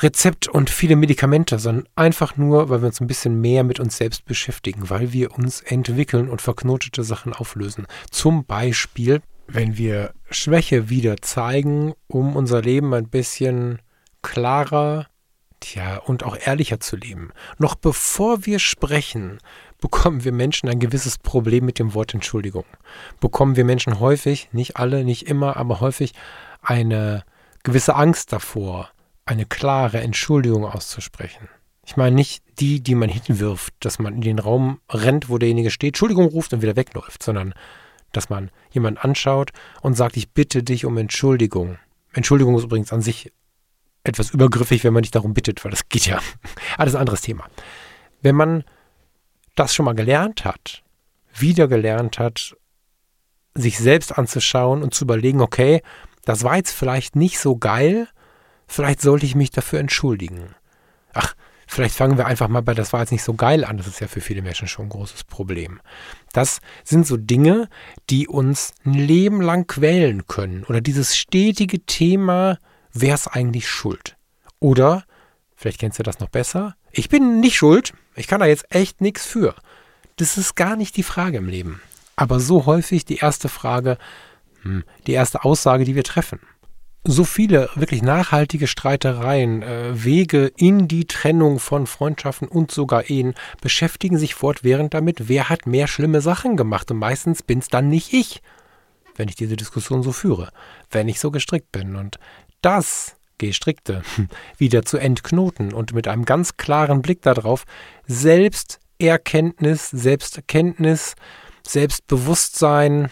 Rezept 0.01 0.49
und 0.49 0.71
viele 0.71 0.97
Medikamente, 0.97 1.59
sondern 1.59 1.89
einfach 1.97 2.37
nur, 2.37 2.69
weil 2.71 2.81
wir 2.81 2.87
uns 2.87 3.01
ein 3.01 3.09
bisschen 3.09 3.41
mehr 3.41 3.65
mit 3.65 3.81
uns 3.81 3.97
selbst 3.97 4.25
beschäftigen, 4.25 4.89
weil 4.89 5.13
wir 5.13 5.37
uns 5.37 5.61
entwickeln 5.61 6.29
und 6.29 6.41
verknotete 6.41 7.03
Sachen 7.03 7.33
auflösen. 7.33 7.87
Zum 8.11 8.45
Beispiel, 8.45 9.21
wenn 9.49 9.77
wir 9.77 10.15
Schwäche 10.31 10.89
wieder 10.89 11.17
zeigen, 11.19 11.93
um 12.07 12.37
unser 12.37 12.63
Leben 12.63 12.95
ein 12.95 13.09
bisschen 13.09 13.81
klarer, 14.23 15.09
tja, 15.61 15.99
und 15.99 16.23
auch 16.23 16.37
ehrlicher 16.37 16.81
zu 16.81 16.97
leben. 16.97 17.33
Noch 17.59 17.75
bevor 17.75 18.47
wir 18.47 18.59
sprechen, 18.59 19.38
bekommen 19.81 20.25
wir 20.25 20.33
Menschen 20.33 20.68
ein 20.68 20.81
gewisses 20.81 21.18
Problem 21.18 21.64
mit 21.64 21.79
dem 21.79 21.94
Wort 21.94 22.14
Entschuldigung. 22.14 22.64
Bekommen 23.21 23.57
wir 23.57 23.64
Menschen 23.64 24.01
häufig, 24.01 24.49
nicht 24.53 24.77
alle, 24.77 25.05
nicht 25.05 25.29
immer, 25.29 25.57
aber 25.57 25.81
häufig 25.81 26.14
eine 26.62 27.25
gewisse 27.62 27.94
Angst 27.94 28.33
davor, 28.33 28.90
eine 29.25 29.47
klare 29.47 30.01
Entschuldigung 30.01 30.64
auszusprechen. 30.64 31.49
Ich 31.85 31.97
meine 31.97 32.16
nicht 32.16 32.42
die, 32.61 32.83
die 32.83 32.94
man 32.94 33.09
hinwirft, 33.09 33.73
dass 33.81 33.99
man 33.99 34.14
in 34.14 34.21
den 34.21 34.38
Raum 34.38 34.81
rennt, 34.90 35.29
wo 35.29 35.38
derjenige 35.38 35.71
steht, 35.71 35.90
Entschuldigung 35.90 36.27
ruft 36.27 36.53
und 36.53 36.61
wieder 36.61 36.77
wegläuft, 36.77 37.23
sondern 37.23 37.55
dass 38.12 38.29
man 38.31 38.51
jemanden 38.71 38.99
anschaut 38.99 39.53
und 39.81 39.94
sagt, 39.94 40.16
ich 40.16 40.31
bitte 40.31 40.62
dich 40.62 40.85
um 40.85 40.99
Entschuldigung. 40.99 41.79
Entschuldigung 42.12 42.57
ist 42.57 42.64
übrigens 42.64 42.92
an 42.92 43.03
sich 43.03 43.33
etwas 44.09 44.31
übergriffig, 44.31 44.85
wenn 44.85 44.92
man 44.92 45.03
nicht 45.03 45.14
darum 45.14 45.35
bittet, 45.35 45.64
weil 45.64 45.71
das 45.71 45.88
geht 45.88 46.07
ja. 46.07 46.21
Alles 46.79 46.94
anderes 46.94 47.21
Thema. 47.21 47.47
Wenn 48.23 48.35
man 48.35 48.64
das 49.55 49.75
schon 49.75 49.85
mal 49.85 49.94
gelernt 49.94 50.44
hat, 50.44 50.83
wieder 51.35 51.68
gelernt 51.68 52.18
hat, 52.18 52.57
sich 53.55 53.79
selbst 53.79 54.16
anzuschauen 54.16 54.83
und 54.83 54.94
zu 54.94 55.05
überlegen, 55.05 55.40
okay, 55.40 55.83
das 56.25 56.44
war 56.44 56.57
jetzt 56.57 56.73
vielleicht 56.73 57.16
nicht 57.16 57.38
so 57.38 57.57
geil, 57.57 58.09
vielleicht 58.66 59.01
sollte 59.01 59.27
ich 59.27 59.35
mich 59.35 59.51
dafür 59.51 59.81
entschuldigen. 59.81 60.55
Ach, 61.12 61.35
vielleicht 61.66 61.97
fangen 61.97 62.18
wir 62.18 62.27
einfach 62.27 62.49
mal 62.49 62.62
bei 62.62 62.75
das 62.75 62.92
war 62.92 63.01
jetzt 63.01 63.12
nicht 63.12 63.25
so 63.25 63.35
geil 63.35 63.64
an, 63.64 63.79
das 63.79 63.87
ist 63.87 64.01
ja 64.01 64.09
für 64.09 64.21
viele 64.21 64.42
Menschen 64.42 64.68
schon 64.68 64.87
ein 64.87 64.90
großes 64.90 65.25
Problem. 65.25 65.81
Das 66.33 66.61
sind 66.85 67.07
so 67.07 67.16
Dinge, 67.16 67.68
die 68.11 68.29
uns 68.29 68.75
ein 68.85 68.94
Leben 68.94 69.40
lang 69.40 69.66
quälen 69.66 70.27
können 70.27 70.64
oder 70.64 70.81
dieses 70.81 71.16
stetige 71.16 71.81
Thema, 71.81 72.59
wer 73.01 73.15
ist 73.15 73.29
eigentlich 73.29 73.69
schuld? 73.69 74.17
Oder, 74.61 75.05
vielleicht 75.55 75.79
kennst 75.79 75.99
du 75.99 76.03
das 76.03 76.21
noch 76.21 76.29
besser, 76.29 76.77
ich 76.91 77.09
bin 77.09 77.41
nicht 77.41 77.57
schuld, 77.57 77.93
ich 78.17 78.27
kann 78.27 78.41
da 78.41 78.47
jetzt 78.47 78.67
echt 78.75 79.01
nichts 79.01 79.27
für. 79.27 79.55
Das 80.17 80.37
ist 80.37 80.57
gar 80.57 80.77
nicht 80.77 80.97
die 80.97 81.03
Frage 81.03 81.39
im 81.39 81.49
Leben. 81.49 81.81
Aber 82.17 82.41
so 82.41 82.67
häufig 82.67 83.05
die 83.05 83.19
erste 83.19 83.49
Frage, 83.49 83.99
hm, 84.63 84.83
die 85.07 85.13
erste 85.13 85.45
Aussage, 85.45 85.85
die 85.85 85.95
wir 85.95 86.05
treffen. 86.05 86.41
So 87.05 87.25
viele 87.25 87.71
wirklich 87.77 88.03
nachhaltige 88.03 88.67
Streitereien, 88.67 89.63
äh, 89.63 90.05
Wege 90.05 90.51
in 90.57 90.89
die 90.89 91.07
Trennung 91.07 91.61
von 91.61 91.87
Freundschaften 91.87 92.49
und 92.49 92.73
sogar 92.73 93.09
Ehen 93.09 93.35
beschäftigen 93.61 94.19
sich 94.19 94.35
fortwährend 94.35 94.93
damit, 94.95 95.29
wer 95.29 95.49
hat 95.49 95.67
mehr 95.67 95.87
schlimme 95.87 96.21
Sachen 96.21 96.57
gemacht. 96.57 96.91
Und 96.91 96.99
meistens 96.99 97.43
bin 97.43 97.61
es 97.61 97.69
dann 97.69 97.89
nicht 97.89 98.13
ich, 98.13 98.43
wenn 99.15 99.29
ich 99.29 99.37
diese 99.37 99.57
Diskussion 99.57 100.03
so 100.03 100.13
führe, 100.13 100.51
wenn 100.91 101.09
ich 101.09 101.21
so 101.21 101.31
gestrickt 101.31 101.71
bin. 101.71 101.95
Und 101.95 102.19
das 102.62 103.16
gestrickte 103.38 104.03
wieder 104.59 104.85
zu 104.85 104.99
entknoten 104.99 105.73
und 105.73 105.92
mit 105.94 106.09
einem 106.09 106.25
ganz 106.25 106.57
klaren 106.57 107.03
Blick 107.03 107.23
darauf, 107.23 107.64
Selbsterkenntnis, 108.07 109.90
Selbsterkenntnis, 109.90 111.14
Selbstbewusstsein, 111.66 113.11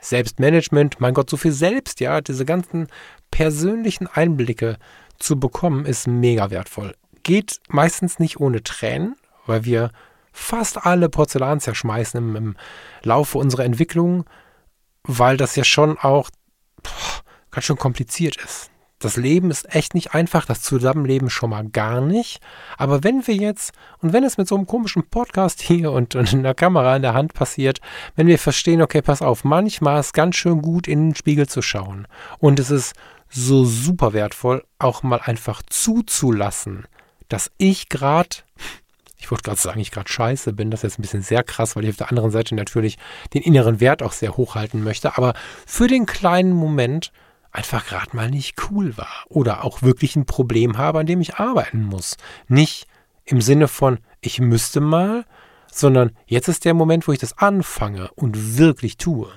Selbstmanagement, 0.00 1.00
mein 1.00 1.14
Gott, 1.14 1.30
so 1.30 1.36
viel 1.36 1.52
selbst, 1.52 2.00
ja, 2.00 2.20
diese 2.20 2.44
ganzen 2.44 2.88
persönlichen 3.30 4.06
Einblicke 4.06 4.76
zu 5.18 5.40
bekommen, 5.40 5.86
ist 5.86 6.06
mega 6.06 6.50
wertvoll. 6.50 6.94
Geht 7.22 7.60
meistens 7.68 8.18
nicht 8.18 8.38
ohne 8.38 8.62
Tränen, 8.62 9.16
weil 9.46 9.64
wir 9.64 9.90
fast 10.32 10.84
alle 10.84 11.08
Porzellan 11.08 11.60
zerschmeißen 11.60 12.18
im, 12.18 12.36
im 12.36 12.56
Laufe 13.02 13.38
unserer 13.38 13.64
Entwicklung, 13.64 14.24
weil 15.04 15.36
das 15.36 15.56
ja 15.56 15.64
schon 15.64 15.96
auch 15.98 16.28
boah, 16.82 17.22
ganz 17.50 17.64
schön 17.64 17.76
kompliziert 17.76 18.36
ist. 18.36 18.70
Das 19.04 19.16
Leben 19.16 19.50
ist 19.50 19.74
echt 19.74 19.92
nicht 19.92 20.14
einfach, 20.14 20.46
das 20.46 20.62
Zusammenleben 20.62 21.28
schon 21.28 21.50
mal 21.50 21.68
gar 21.68 22.00
nicht. 22.00 22.40
Aber 22.78 23.04
wenn 23.04 23.26
wir 23.26 23.34
jetzt, 23.34 23.72
und 23.98 24.14
wenn 24.14 24.24
es 24.24 24.38
mit 24.38 24.48
so 24.48 24.56
einem 24.56 24.66
komischen 24.66 25.10
Podcast 25.10 25.60
hier 25.60 25.92
und, 25.92 26.14
und 26.14 26.32
einer 26.32 26.54
Kamera 26.54 26.96
in 26.96 27.02
der 27.02 27.12
Hand 27.12 27.34
passiert, 27.34 27.82
wenn 28.16 28.28
wir 28.28 28.38
verstehen, 28.38 28.80
okay, 28.80 29.02
pass 29.02 29.20
auf, 29.20 29.44
manchmal 29.44 30.00
ist 30.00 30.06
es 30.06 30.12
ganz 30.14 30.36
schön 30.36 30.62
gut, 30.62 30.88
in 30.88 31.10
den 31.10 31.14
Spiegel 31.14 31.46
zu 31.46 31.60
schauen. 31.60 32.08
Und 32.38 32.58
es 32.58 32.70
ist 32.70 32.94
so 33.28 33.66
super 33.66 34.14
wertvoll, 34.14 34.64
auch 34.78 35.02
mal 35.02 35.20
einfach 35.22 35.60
zuzulassen, 35.66 36.86
dass 37.28 37.50
ich 37.58 37.90
gerade, 37.90 38.36
ich 39.18 39.30
wollte 39.30 39.42
gerade 39.42 39.60
sagen, 39.60 39.80
ich 39.80 39.90
gerade 39.90 40.10
scheiße 40.10 40.54
bin, 40.54 40.70
das 40.70 40.80
ist 40.80 40.84
jetzt 40.84 40.98
ein 40.98 41.02
bisschen 41.02 41.22
sehr 41.22 41.42
krass, 41.42 41.76
weil 41.76 41.84
ich 41.84 41.90
auf 41.90 41.96
der 41.96 42.08
anderen 42.08 42.30
Seite 42.30 42.54
natürlich 42.54 42.96
den 43.34 43.42
inneren 43.42 43.80
Wert 43.80 44.02
auch 44.02 44.12
sehr 44.12 44.38
hochhalten 44.38 44.82
möchte, 44.82 45.18
aber 45.18 45.34
für 45.66 45.88
den 45.88 46.06
kleinen 46.06 46.52
Moment 46.54 47.12
einfach 47.54 47.86
gerade 47.86 48.14
mal 48.14 48.30
nicht 48.30 48.56
cool 48.68 48.96
war 48.98 49.24
oder 49.28 49.64
auch 49.64 49.80
wirklich 49.80 50.16
ein 50.16 50.26
Problem 50.26 50.76
habe, 50.76 50.98
an 50.98 51.06
dem 51.06 51.20
ich 51.20 51.36
arbeiten 51.36 51.84
muss. 51.84 52.16
Nicht 52.48 52.86
im 53.24 53.40
Sinne 53.40 53.68
von, 53.68 54.00
ich 54.20 54.40
müsste 54.40 54.80
mal, 54.80 55.24
sondern 55.72 56.10
jetzt 56.26 56.48
ist 56.48 56.64
der 56.64 56.74
Moment, 56.74 57.08
wo 57.08 57.12
ich 57.12 57.20
das 57.20 57.38
anfange 57.38 58.10
und 58.16 58.58
wirklich 58.58 58.96
tue. 58.96 59.28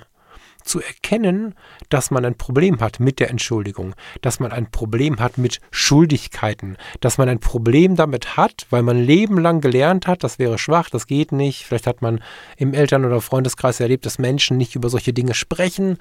Zu 0.63 0.81
erkennen, 0.81 1.55
dass 1.87 2.11
man 2.11 2.25
ein 2.25 2.35
Problem 2.35 2.81
hat 2.81 2.99
mit 2.99 3.19
der 3.21 3.29
Entschuldigung, 3.29 3.95
dass 4.21 4.41
man 4.41 4.51
ein 4.51 4.69
Problem 4.69 5.19
hat 5.19 5.37
mit 5.37 5.61
Schuldigkeiten, 5.71 6.75
dass 6.99 7.17
man 7.17 7.29
ein 7.29 7.39
Problem 7.39 7.95
damit 7.95 8.35
hat, 8.35 8.65
weil 8.71 8.81
man 8.81 9.01
lebenlang 9.01 9.61
gelernt 9.61 10.07
hat, 10.07 10.23
das 10.23 10.39
wäre 10.39 10.57
schwach, 10.57 10.89
das 10.89 11.07
geht 11.07 11.31
nicht. 11.31 11.65
Vielleicht 11.65 11.87
hat 11.87 12.01
man 12.01 12.21
im 12.57 12.73
Eltern- 12.73 13.05
oder 13.05 13.21
Freundeskreis 13.21 13.79
erlebt, 13.79 14.05
dass 14.05 14.19
Menschen 14.19 14.57
nicht 14.57 14.75
über 14.75 14.89
solche 14.89 15.13
Dinge 15.13 15.35
sprechen 15.35 15.99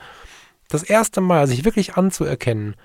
das 0.69 0.83
erste 0.83 1.21
Mal 1.21 1.47
sich 1.47 1.65
wirklich 1.65 1.95
anzuerkennen, 1.97 2.77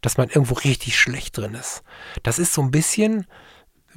dass 0.00 0.16
man 0.16 0.28
irgendwo 0.28 0.54
richtig 0.54 0.98
schlecht 0.98 1.36
drin 1.36 1.54
ist. 1.54 1.82
Das 2.22 2.38
ist 2.38 2.52
so 2.52 2.62
ein 2.62 2.70
bisschen 2.70 3.26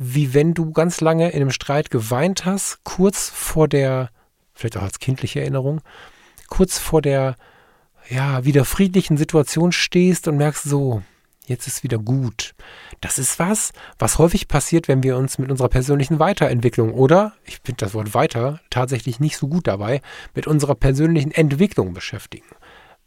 wie 0.02 0.34
wenn 0.34 0.54
du 0.54 0.72
ganz 0.72 1.02
lange 1.02 1.30
in 1.30 1.42
einem 1.42 1.52
Streit 1.52 1.92
geweint 1.92 2.46
hast, 2.46 2.80
kurz 2.86 3.30
vor 3.30 3.68
der, 3.68 4.10
vielleicht 4.54 4.78
auch 4.78 4.82
als 4.82 5.00
kindliche 5.00 5.42
Erinnerung, 5.42 5.82
kurz 6.48 6.80
vor 6.80 7.02
der, 7.02 7.36
ja, 8.10 8.46
wieder 8.46 8.63
friedlichen 8.63 9.18
Situation 9.18 9.74
stehst 9.74 10.30
und 10.30 10.38
merkst 10.38 10.63
so, 10.63 11.04
jetzt 11.48 11.68
ist 11.68 11.84
wieder 11.84 11.98
gut. 11.98 12.56
Das 13.02 13.20
ist 13.20 13.39
was, 13.39 13.74
was 14.00 14.18
häufig 14.18 14.48
passiert, 14.48 14.88
wenn 14.88 15.04
wir 15.04 15.18
uns 15.18 15.38
mit 15.38 15.52
unserer 15.52 15.68
persönlichen 15.68 16.18
Weiterentwicklung 16.18 16.94
oder, 16.94 17.34
ich 17.44 17.60
finde 17.62 17.84
das 17.84 17.94
Wort 17.94 18.13
weiter 18.13 18.62
tatsächlich 18.70 19.20
nicht 19.20 19.36
so 19.36 19.50
gut 19.50 19.68
dabei, 19.68 20.02
mit 20.34 20.48
unserer 20.48 20.76
persönlichen 20.76 21.32
Entwicklung 21.32 21.94
beschäftigen 21.94 22.48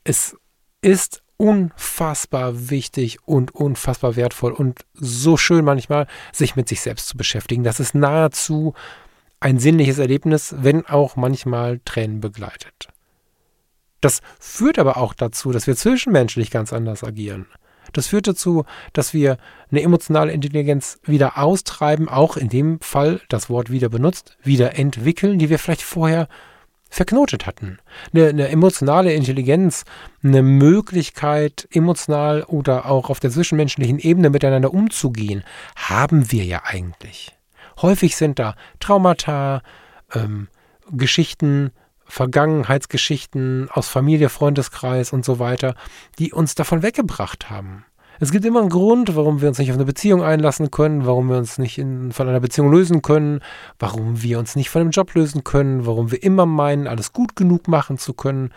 es 0.04 0.36
ist 0.80 1.22
unfassbar 1.36 2.70
wichtig 2.70 3.18
und 3.26 3.54
unfassbar 3.54 4.16
wertvoll 4.16 4.52
und 4.52 4.84
so 4.94 5.36
schön 5.36 5.64
manchmal, 5.64 6.06
sich 6.32 6.54
mit 6.56 6.68
sich 6.68 6.80
selbst 6.80 7.08
zu 7.08 7.16
beschäftigen. 7.16 7.64
Das 7.64 7.80
ist 7.80 7.94
nahezu 7.94 8.74
ein 9.40 9.58
sinnliches 9.58 9.98
Erlebnis, 9.98 10.54
wenn 10.58 10.86
auch 10.86 11.16
manchmal 11.16 11.80
Tränen 11.84 12.20
begleitet. 12.20 12.88
Das 14.00 14.20
führt 14.38 14.78
aber 14.78 14.96
auch 14.96 15.14
dazu, 15.14 15.52
dass 15.52 15.66
wir 15.66 15.76
zwischenmenschlich 15.76 16.50
ganz 16.50 16.72
anders 16.72 17.02
agieren. 17.02 17.46
Das 17.92 18.08
führt 18.08 18.28
dazu, 18.28 18.64
dass 18.92 19.12
wir 19.12 19.36
eine 19.70 19.82
emotionale 19.82 20.32
Intelligenz 20.32 20.98
wieder 21.04 21.38
austreiben, 21.38 22.08
auch 22.08 22.36
in 22.36 22.48
dem 22.48 22.80
Fall 22.80 23.20
das 23.28 23.50
Wort 23.50 23.70
wieder 23.70 23.88
benutzt, 23.88 24.38
wieder 24.42 24.78
entwickeln, 24.78 25.38
die 25.38 25.50
wir 25.50 25.58
vielleicht 25.58 25.82
vorher 25.82 26.28
verknotet 26.92 27.46
hatten. 27.46 27.78
Eine, 28.12 28.28
eine, 28.28 28.48
emotionale 28.48 29.14
Intelligenz, 29.14 29.84
eine 30.22 30.42
Möglichkeit, 30.42 31.66
emotional 31.72 32.44
oder 32.44 32.86
auch 32.86 33.08
auf 33.08 33.18
der 33.18 33.30
zwischenmenschlichen 33.30 33.98
Ebene 33.98 34.30
miteinander 34.30 34.72
umzugehen, 34.72 35.42
haben 35.74 36.30
wir 36.30 36.44
ja 36.44 36.62
eigentlich. 36.64 37.32
Häufig 37.80 38.16
sind 38.16 38.38
da 38.38 38.54
Traumata, 38.78 39.62
ähm, 40.14 40.48
Geschichten, 40.90 41.72
Vergangenheitsgeschichten 42.04 43.70
aus 43.70 43.88
Familie, 43.88 44.28
Freundeskreis 44.28 45.14
und 45.14 45.24
so 45.24 45.38
weiter, 45.38 45.74
die 46.18 46.32
uns 46.32 46.54
davon 46.54 46.82
weggebracht 46.82 47.48
haben. 47.48 47.86
Es 48.20 48.30
gibt 48.30 48.44
immer 48.44 48.60
einen 48.60 48.68
Grund, 48.68 49.16
warum 49.16 49.40
wir 49.40 49.48
uns 49.48 49.58
nicht 49.58 49.70
auf 49.70 49.76
eine 49.76 49.84
Beziehung 49.84 50.22
einlassen 50.22 50.70
können, 50.70 51.06
warum 51.06 51.28
wir 51.28 51.36
uns 51.36 51.58
nicht 51.58 51.78
in, 51.78 52.12
von 52.12 52.28
einer 52.28 52.40
Beziehung 52.40 52.70
lösen 52.70 53.02
können, 53.02 53.40
warum 53.78 54.22
wir 54.22 54.38
uns 54.38 54.54
nicht 54.54 54.70
von 54.70 54.82
einem 54.82 54.90
Job 54.90 55.14
lösen 55.14 55.44
können, 55.44 55.86
warum 55.86 56.10
wir 56.12 56.22
immer 56.22 56.46
meinen, 56.46 56.86
alles 56.86 57.12
gut 57.12 57.34
genug 57.36 57.68
machen 57.68 57.98
zu 57.98 58.14
können, 58.14 58.52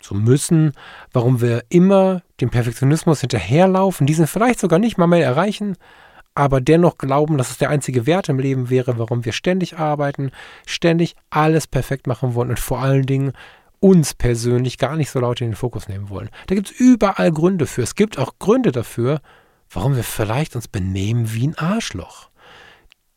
zu 0.00 0.14
müssen, 0.14 0.72
warum 1.12 1.40
wir 1.40 1.64
immer 1.70 2.22
dem 2.40 2.50
Perfektionismus 2.50 3.20
hinterherlaufen, 3.20 4.06
diesen 4.06 4.26
vielleicht 4.26 4.60
sogar 4.60 4.78
nicht 4.78 4.98
mal 4.98 5.06
mehr 5.06 5.24
erreichen, 5.24 5.76
aber 6.34 6.60
dennoch 6.60 6.98
glauben, 6.98 7.38
dass 7.38 7.50
es 7.50 7.58
der 7.58 7.70
einzige 7.70 8.06
Wert 8.06 8.28
im 8.28 8.38
Leben 8.38 8.68
wäre, 8.68 8.98
warum 8.98 9.24
wir 9.24 9.32
ständig 9.32 9.78
arbeiten, 9.78 10.30
ständig 10.66 11.16
alles 11.30 11.66
perfekt 11.66 12.06
machen 12.06 12.34
wollen 12.34 12.50
und 12.50 12.60
vor 12.60 12.80
allen 12.80 13.06
Dingen 13.06 13.32
uns 13.84 14.14
persönlich 14.14 14.78
gar 14.78 14.96
nicht 14.96 15.10
so 15.10 15.20
laut 15.20 15.42
in 15.42 15.48
den 15.48 15.56
Fokus 15.56 15.88
nehmen 15.88 16.08
wollen. 16.08 16.30
Da 16.46 16.54
gibt 16.54 16.70
es 16.70 16.80
überall 16.80 17.30
Gründe 17.30 17.66
für. 17.66 17.82
Es 17.82 17.94
gibt 17.94 18.18
auch 18.18 18.38
Gründe 18.38 18.72
dafür, 18.72 19.20
warum 19.68 19.94
wir 19.94 20.04
vielleicht 20.04 20.56
uns 20.56 20.68
benehmen 20.68 21.34
wie 21.34 21.48
ein 21.48 21.58
Arschloch. 21.58 22.30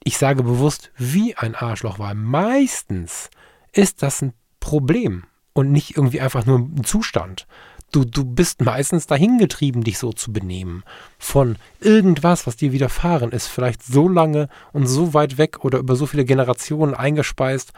Ich 0.03 0.17
sage 0.17 0.43
bewusst 0.43 0.91
wie 0.97 1.37
ein 1.37 1.55
Arschloch, 1.55 1.99
weil 1.99 2.15
meistens 2.15 3.29
ist 3.71 4.03
das 4.03 4.21
ein 4.21 4.33
Problem 4.59 5.23
und 5.53 5.71
nicht 5.71 5.95
irgendwie 5.95 6.19
einfach 6.19 6.45
nur 6.45 6.59
ein 6.59 6.83
Zustand. 6.83 7.47
Du, 7.93 8.03
du 8.03 8.25
bist 8.25 8.59
meistens 8.61 9.07
dahingetrieben, 9.07 9.85
dich 9.85 9.97
so 9.97 10.11
zu 10.11 10.33
benehmen. 10.33 10.83
Von 11.17 11.55
irgendwas, 11.79 12.45
was 12.45 12.57
dir 12.57 12.73
widerfahren 12.73 13.31
ist, 13.31 13.47
vielleicht 13.47 13.83
so 13.83 14.09
lange 14.09 14.49
und 14.73 14.85
so 14.87 15.13
weit 15.13 15.37
weg 15.37 15.63
oder 15.63 15.79
über 15.79 15.95
so 15.95 16.07
viele 16.07 16.25
Generationen 16.25 16.93
eingespeist, 16.93 17.71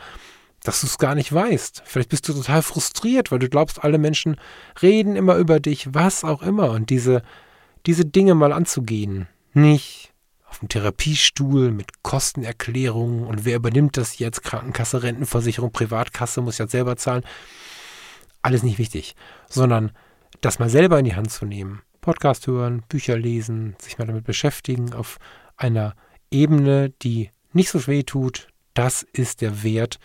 dass 0.64 0.82
du 0.82 0.88
es 0.88 0.98
gar 0.98 1.16
nicht 1.16 1.34
weißt. 1.34 1.84
Vielleicht 1.86 2.10
bist 2.10 2.28
du 2.28 2.34
total 2.34 2.62
frustriert, 2.62 3.32
weil 3.32 3.40
du 3.40 3.50
glaubst, 3.50 3.84
alle 3.84 3.98
Menschen 3.98 4.38
reden 4.82 5.16
immer 5.16 5.36
über 5.36 5.60
dich, 5.60 5.94
was 5.94 6.24
auch 6.24 6.42
immer. 6.42 6.72
Und 6.72 6.90
diese, 6.90 7.22
diese 7.86 8.06
Dinge 8.06 8.36
mal 8.36 8.52
anzugehen. 8.52 9.28
Nicht 9.54 10.14
auf 10.50 10.60
dem 10.60 10.70
Therapiestuhl 10.70 11.72
mit 11.72 12.04
Kostenerklärungen 12.04 13.26
und 13.26 13.46
wer 13.46 13.58
übernimmt 13.58 13.98
das 13.98 14.18
jetzt? 14.20 14.44
Krankenkasse, 14.44 15.04
Rentenversicherung, 15.04 15.72
Privatkasse 15.72 16.42
muss 16.42 16.58
ja 16.58 16.68
selber 16.68 16.98
zahlen. 16.98 17.24
Alles 18.42 18.64
nicht 18.64 18.80
wichtig, 18.80 19.16
sondern 19.48 19.92
das 20.42 20.60
mal 20.60 20.70
selber 20.70 20.98
in 20.98 21.06
die 21.06 21.16
Hand 21.16 21.32
zu 21.32 21.46
nehmen. 21.46 21.82
Podcast 22.02 22.48
hören, 22.48 22.84
Bücher 22.88 23.18
lesen, 23.18 23.76
sich 23.80 23.98
mal 23.98 24.08
damit 24.08 24.24
beschäftigen 24.24 24.94
auf 24.94 25.18
einer 25.58 25.96
Ebene, 26.32 26.90
die 27.02 27.30
nicht 27.54 27.70
so 27.70 27.86
weh 27.88 28.04
tut, 28.04 28.48
Das 28.74 29.04
ist 29.04 29.42
der 29.42 29.64
Wert, 29.64 30.00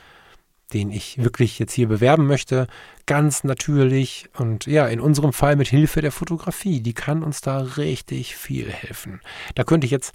den 0.75 0.91
ich 0.91 1.23
wirklich 1.23 1.59
jetzt 1.59 1.73
hier 1.73 1.89
bewerben 1.89 2.27
möchte. 2.27 2.67
Ganz 3.07 3.45
natürlich 3.45 4.29
und 4.37 4.67
ja, 4.67 4.87
in 4.87 5.01
unserem 5.01 5.33
Fall 5.33 5.57
mit 5.57 5.69
Hilfe 5.69 6.03
der 6.03 6.13
Fotografie. 6.13 6.81
Die 6.81 6.93
kann 6.93 7.23
uns 7.23 7.41
da 7.41 7.59
richtig 7.59 8.37
viel 8.37 8.71
helfen. 8.71 9.21
Da 9.55 9.65
könnte 9.65 9.87
ich 9.87 9.91
jetzt 9.91 10.13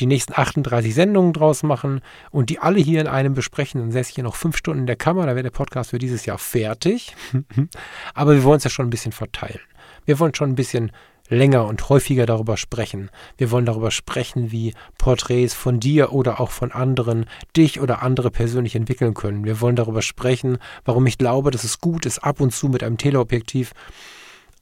die 0.00 0.06
nächsten 0.06 0.32
38 0.34 0.94
Sendungen 0.94 1.32
draus 1.32 1.62
machen 1.62 2.00
und 2.30 2.50
die 2.50 2.58
alle 2.58 2.78
hier 2.78 3.00
in 3.00 3.06
einem 3.06 3.34
besprechen. 3.34 3.80
Dann 3.80 3.92
säße 3.92 4.10
ich 4.10 4.14
hier 4.16 4.24
noch 4.24 4.36
fünf 4.36 4.56
Stunden 4.56 4.80
in 4.80 4.86
der 4.86 4.96
Kammer, 4.96 5.26
da 5.26 5.34
wäre 5.34 5.42
der 5.42 5.50
Podcast 5.50 5.90
für 5.90 5.98
dieses 5.98 6.26
Jahr 6.26 6.38
fertig. 6.38 7.14
Aber 8.14 8.34
wir 8.34 8.44
wollen 8.44 8.58
es 8.58 8.64
ja 8.64 8.70
schon 8.70 8.86
ein 8.86 8.90
bisschen 8.90 9.12
verteilen. 9.12 9.60
Wir 10.04 10.18
wollen 10.18 10.34
schon 10.34 10.50
ein 10.50 10.56
bisschen 10.56 10.92
länger 11.28 11.66
und 11.66 11.88
häufiger 11.88 12.26
darüber 12.26 12.56
sprechen. 12.56 13.10
Wir 13.36 13.50
wollen 13.50 13.66
darüber 13.66 13.90
sprechen, 13.90 14.52
wie 14.52 14.74
Porträts 14.98 15.54
von 15.54 15.80
dir 15.80 16.12
oder 16.12 16.40
auch 16.40 16.50
von 16.50 16.72
anderen 16.72 17.26
dich 17.56 17.80
oder 17.80 18.02
andere 18.02 18.30
persönlich 18.30 18.74
entwickeln 18.74 19.14
können. 19.14 19.44
Wir 19.44 19.60
wollen 19.60 19.76
darüber 19.76 20.02
sprechen, 20.02 20.58
warum 20.84 21.06
ich 21.06 21.18
glaube, 21.18 21.50
dass 21.50 21.64
es 21.64 21.80
gut 21.80 22.06
ist, 22.06 22.18
ab 22.18 22.40
und 22.40 22.52
zu 22.52 22.68
mit 22.68 22.82
einem 22.82 22.98
Teleobjektiv 22.98 23.72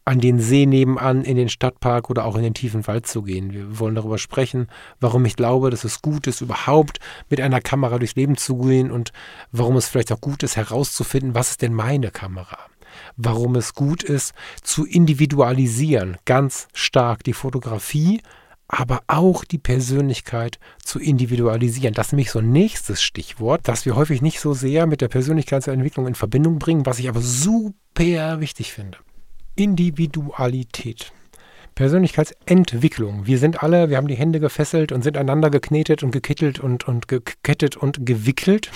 an 0.04 0.20
den 0.20 0.40
See 0.40 0.66
nebenan, 0.66 1.22
in 1.22 1.36
den 1.36 1.48
Stadtpark 1.48 2.10
oder 2.10 2.24
auch 2.24 2.36
in 2.36 2.42
den 2.42 2.54
tiefen 2.54 2.86
Wald 2.86 3.06
zu 3.06 3.22
gehen. 3.22 3.52
Wir 3.52 3.78
wollen 3.78 3.94
darüber 3.94 4.18
sprechen, 4.18 4.66
warum 4.98 5.24
ich 5.24 5.36
glaube, 5.36 5.70
dass 5.70 5.84
es 5.84 6.02
gut 6.02 6.26
ist, 6.26 6.40
überhaupt 6.40 6.98
mit 7.28 7.40
einer 7.40 7.60
Kamera 7.60 7.98
durchs 7.98 8.16
Leben 8.16 8.36
zu 8.36 8.56
gehen 8.58 8.90
und 8.90 9.12
warum 9.52 9.76
es 9.76 9.88
vielleicht 9.88 10.12
auch 10.12 10.20
gut 10.20 10.42
ist, 10.42 10.56
herauszufinden, 10.56 11.34
was 11.34 11.50
ist 11.50 11.62
denn 11.62 11.74
meine 11.74 12.10
Kamera 12.10 12.58
warum 13.16 13.56
es 13.56 13.74
gut 13.74 14.02
ist, 14.02 14.34
zu 14.62 14.84
individualisieren, 14.84 16.16
ganz 16.24 16.68
stark 16.72 17.24
die 17.24 17.32
Fotografie, 17.32 18.20
aber 18.68 19.00
auch 19.08 19.44
die 19.44 19.58
Persönlichkeit 19.58 20.58
zu 20.84 21.00
individualisieren. 21.00 21.92
Das 21.92 22.08
ist 22.08 22.12
nämlich 22.12 22.30
so 22.30 22.38
ein 22.38 22.52
nächstes 22.52 23.02
Stichwort, 23.02 23.62
das 23.64 23.84
wir 23.84 23.96
häufig 23.96 24.22
nicht 24.22 24.38
so 24.38 24.54
sehr 24.54 24.86
mit 24.86 25.00
der 25.00 25.08
Persönlichkeitsentwicklung 25.08 26.06
in 26.06 26.14
Verbindung 26.14 26.58
bringen, 26.58 26.86
was 26.86 27.00
ich 27.00 27.08
aber 27.08 27.20
super 27.20 28.40
wichtig 28.40 28.72
finde. 28.72 28.98
Individualität. 29.56 31.12
Persönlichkeitsentwicklung. 31.80 33.24
Wir 33.24 33.38
sind 33.38 33.62
alle, 33.62 33.88
wir 33.88 33.96
haben 33.96 34.06
die 34.06 34.14
Hände 34.14 34.38
gefesselt 34.38 34.92
und 34.92 35.00
sind 35.00 35.16
einander 35.16 35.48
geknetet 35.48 36.02
und 36.02 36.10
gekittelt 36.10 36.60
und, 36.60 36.86
und 36.86 37.08
gekettet 37.08 37.74
und 37.74 38.04
gewickelt. 38.04 38.70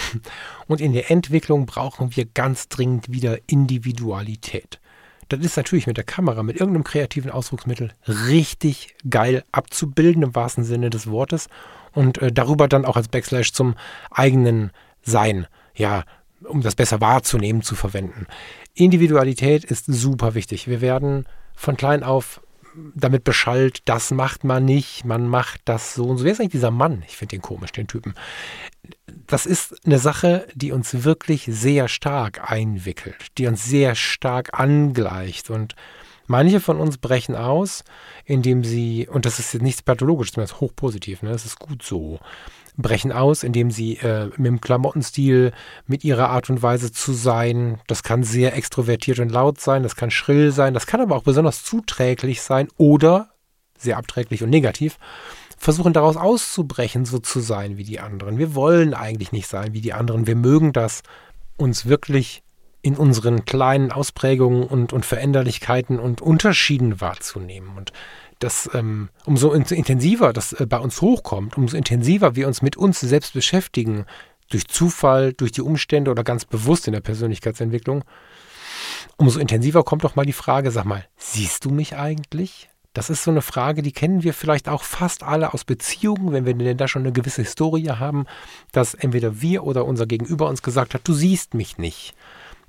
Und 0.68 0.80
in 0.80 0.94
der 0.94 1.10
Entwicklung 1.10 1.66
brauchen 1.66 2.16
wir 2.16 2.24
ganz 2.24 2.70
dringend 2.70 3.12
wieder 3.12 3.36
Individualität. 3.46 4.80
Das 5.28 5.40
ist 5.40 5.58
natürlich 5.58 5.86
mit 5.86 5.98
der 5.98 6.04
Kamera, 6.04 6.42
mit 6.42 6.56
irgendeinem 6.56 6.84
kreativen 6.84 7.30
Ausdrucksmittel 7.30 7.90
richtig 8.08 8.96
geil 9.10 9.44
abzubilden, 9.52 10.22
im 10.22 10.34
wahrsten 10.34 10.64
Sinne 10.64 10.88
des 10.88 11.06
Wortes. 11.06 11.48
Und 11.92 12.22
äh, 12.22 12.32
darüber 12.32 12.68
dann 12.68 12.86
auch 12.86 12.96
als 12.96 13.08
Backslash 13.08 13.52
zum 13.52 13.74
eigenen 14.12 14.70
Sein, 15.02 15.46
ja, 15.74 16.04
um 16.42 16.62
das 16.62 16.74
besser 16.74 17.02
wahrzunehmen, 17.02 17.60
zu 17.60 17.74
verwenden. 17.74 18.26
Individualität 18.72 19.62
ist 19.62 19.84
super 19.84 20.34
wichtig. 20.34 20.68
Wir 20.68 20.80
werden 20.80 21.26
von 21.54 21.76
klein 21.76 22.02
auf 22.02 22.40
damit 22.94 23.24
beschallt, 23.24 23.80
das 23.86 24.10
macht 24.10 24.44
man 24.44 24.64
nicht, 24.64 25.04
man 25.04 25.28
macht 25.28 25.62
das 25.64 25.94
so 25.94 26.06
und 26.06 26.18
so. 26.18 26.24
Wer 26.24 26.32
ist 26.32 26.40
eigentlich 26.40 26.52
dieser 26.52 26.70
Mann? 26.70 27.04
Ich 27.06 27.16
finde 27.16 27.36
den 27.36 27.42
komisch, 27.42 27.72
den 27.72 27.86
Typen. 27.86 28.14
Das 29.26 29.46
ist 29.46 29.86
eine 29.86 29.98
Sache, 29.98 30.46
die 30.54 30.72
uns 30.72 31.04
wirklich 31.04 31.46
sehr 31.48 31.88
stark 31.88 32.50
einwickelt, 32.50 33.28
die 33.38 33.46
uns 33.46 33.64
sehr 33.64 33.94
stark 33.94 34.58
angleicht 34.58 35.50
und 35.50 35.74
Manche 36.26 36.60
von 36.60 36.80
uns 36.80 36.98
brechen 36.98 37.36
aus, 37.36 37.84
indem 38.24 38.64
sie, 38.64 39.06
und 39.10 39.26
das 39.26 39.38
ist 39.38 39.52
jetzt 39.52 39.62
nichts 39.62 39.82
pathologisches, 39.82 40.34
das 40.34 40.52
ist 40.52 40.60
hochpositiv, 40.60 41.22
ne? 41.22 41.30
das 41.30 41.44
ist 41.44 41.58
gut 41.58 41.82
so, 41.82 42.18
brechen 42.76 43.12
aus, 43.12 43.42
indem 43.42 43.70
sie 43.70 43.96
äh, 43.98 44.26
mit 44.36 44.46
dem 44.46 44.60
Klamottenstil, 44.60 45.52
mit 45.86 46.04
ihrer 46.04 46.30
Art 46.30 46.50
und 46.50 46.62
Weise 46.62 46.92
zu 46.92 47.12
sein, 47.12 47.80
das 47.86 48.02
kann 48.02 48.24
sehr 48.24 48.56
extrovertiert 48.56 49.20
und 49.20 49.30
laut 49.30 49.60
sein, 49.60 49.82
das 49.82 49.96
kann 49.96 50.10
schrill 50.10 50.50
sein, 50.50 50.74
das 50.74 50.86
kann 50.86 51.00
aber 51.00 51.16
auch 51.16 51.22
besonders 51.22 51.64
zuträglich 51.64 52.42
sein 52.42 52.68
oder 52.76 53.30
sehr 53.78 53.96
abträglich 53.96 54.42
und 54.42 54.50
negativ, 54.50 54.98
versuchen 55.56 55.92
daraus 55.92 56.16
auszubrechen, 56.16 57.04
so 57.04 57.18
zu 57.18 57.40
sein 57.40 57.76
wie 57.76 57.84
die 57.84 58.00
anderen. 58.00 58.38
Wir 58.38 58.54
wollen 58.54 58.94
eigentlich 58.94 59.32
nicht 59.32 59.48
sein 59.48 59.72
wie 59.72 59.80
die 59.80 59.92
anderen. 59.92 60.26
Wir 60.26 60.36
mögen 60.36 60.72
das, 60.72 61.02
uns 61.56 61.86
wirklich 61.86 62.42
in 62.82 62.96
unseren 62.96 63.44
kleinen 63.44 63.92
Ausprägungen 63.92 64.64
und, 64.64 64.92
und 64.92 65.06
Veränderlichkeiten 65.06 65.98
und 65.98 66.20
Unterschieden 66.20 67.00
wahrzunehmen. 67.00 67.78
Und 67.78 67.92
das, 68.44 68.70
ähm, 68.74 69.08
umso 69.24 69.52
intensiver 69.52 70.32
das 70.32 70.52
äh, 70.52 70.66
bei 70.66 70.78
uns 70.78 71.00
hochkommt, 71.00 71.56
umso 71.56 71.76
intensiver 71.76 72.36
wir 72.36 72.46
uns 72.46 72.62
mit 72.62 72.76
uns 72.76 73.00
selbst 73.00 73.32
beschäftigen, 73.32 74.04
durch 74.50 74.68
Zufall, 74.68 75.32
durch 75.32 75.52
die 75.52 75.62
Umstände 75.62 76.10
oder 76.10 76.22
ganz 76.22 76.44
bewusst 76.44 76.86
in 76.86 76.92
der 76.92 77.00
Persönlichkeitsentwicklung, 77.00 78.04
umso 79.16 79.40
intensiver 79.40 79.82
kommt 79.82 80.04
doch 80.04 80.16
mal 80.16 80.26
die 80.26 80.32
Frage, 80.32 80.70
sag 80.70 80.84
mal, 80.84 81.06
siehst 81.16 81.64
du 81.64 81.70
mich 81.70 81.96
eigentlich? 81.96 82.68
Das 82.92 83.10
ist 83.10 83.24
so 83.24 83.30
eine 83.30 83.42
Frage, 83.42 83.82
die 83.82 83.90
kennen 83.90 84.22
wir 84.22 84.34
vielleicht 84.34 84.68
auch 84.68 84.84
fast 84.84 85.24
alle 85.24 85.52
aus 85.52 85.64
Beziehungen, 85.64 86.32
wenn 86.32 86.46
wir 86.46 86.54
denn 86.54 86.76
da 86.76 86.86
schon 86.86 87.02
eine 87.02 87.12
gewisse 87.12 87.42
Historie 87.42 87.88
haben, 87.88 88.26
dass 88.70 88.94
entweder 88.94 89.40
wir 89.40 89.64
oder 89.64 89.84
unser 89.84 90.06
Gegenüber 90.06 90.48
uns 90.48 90.62
gesagt 90.62 90.94
hat, 90.94 91.00
du 91.04 91.12
siehst 91.12 91.54
mich 91.54 91.78
nicht. 91.78 92.14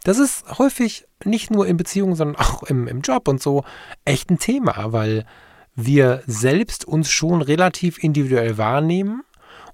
Das 0.04 0.18
ist 0.18 0.58
häufig 0.58 1.06
nicht 1.24 1.52
nur 1.52 1.68
in 1.68 1.78
Beziehungen, 1.78 2.16
sondern 2.16 2.38
auch 2.38 2.64
im, 2.64 2.88
im 2.88 3.02
Job 3.02 3.28
und 3.28 3.42
so 3.42 3.64
echt 4.06 4.32
ein 4.32 4.40
Thema, 4.40 4.94
weil 4.94 5.26
wir 5.76 6.24
selbst 6.26 6.86
uns 6.86 7.10
schon 7.10 7.42
relativ 7.42 8.02
individuell 8.02 8.58
wahrnehmen. 8.58 9.22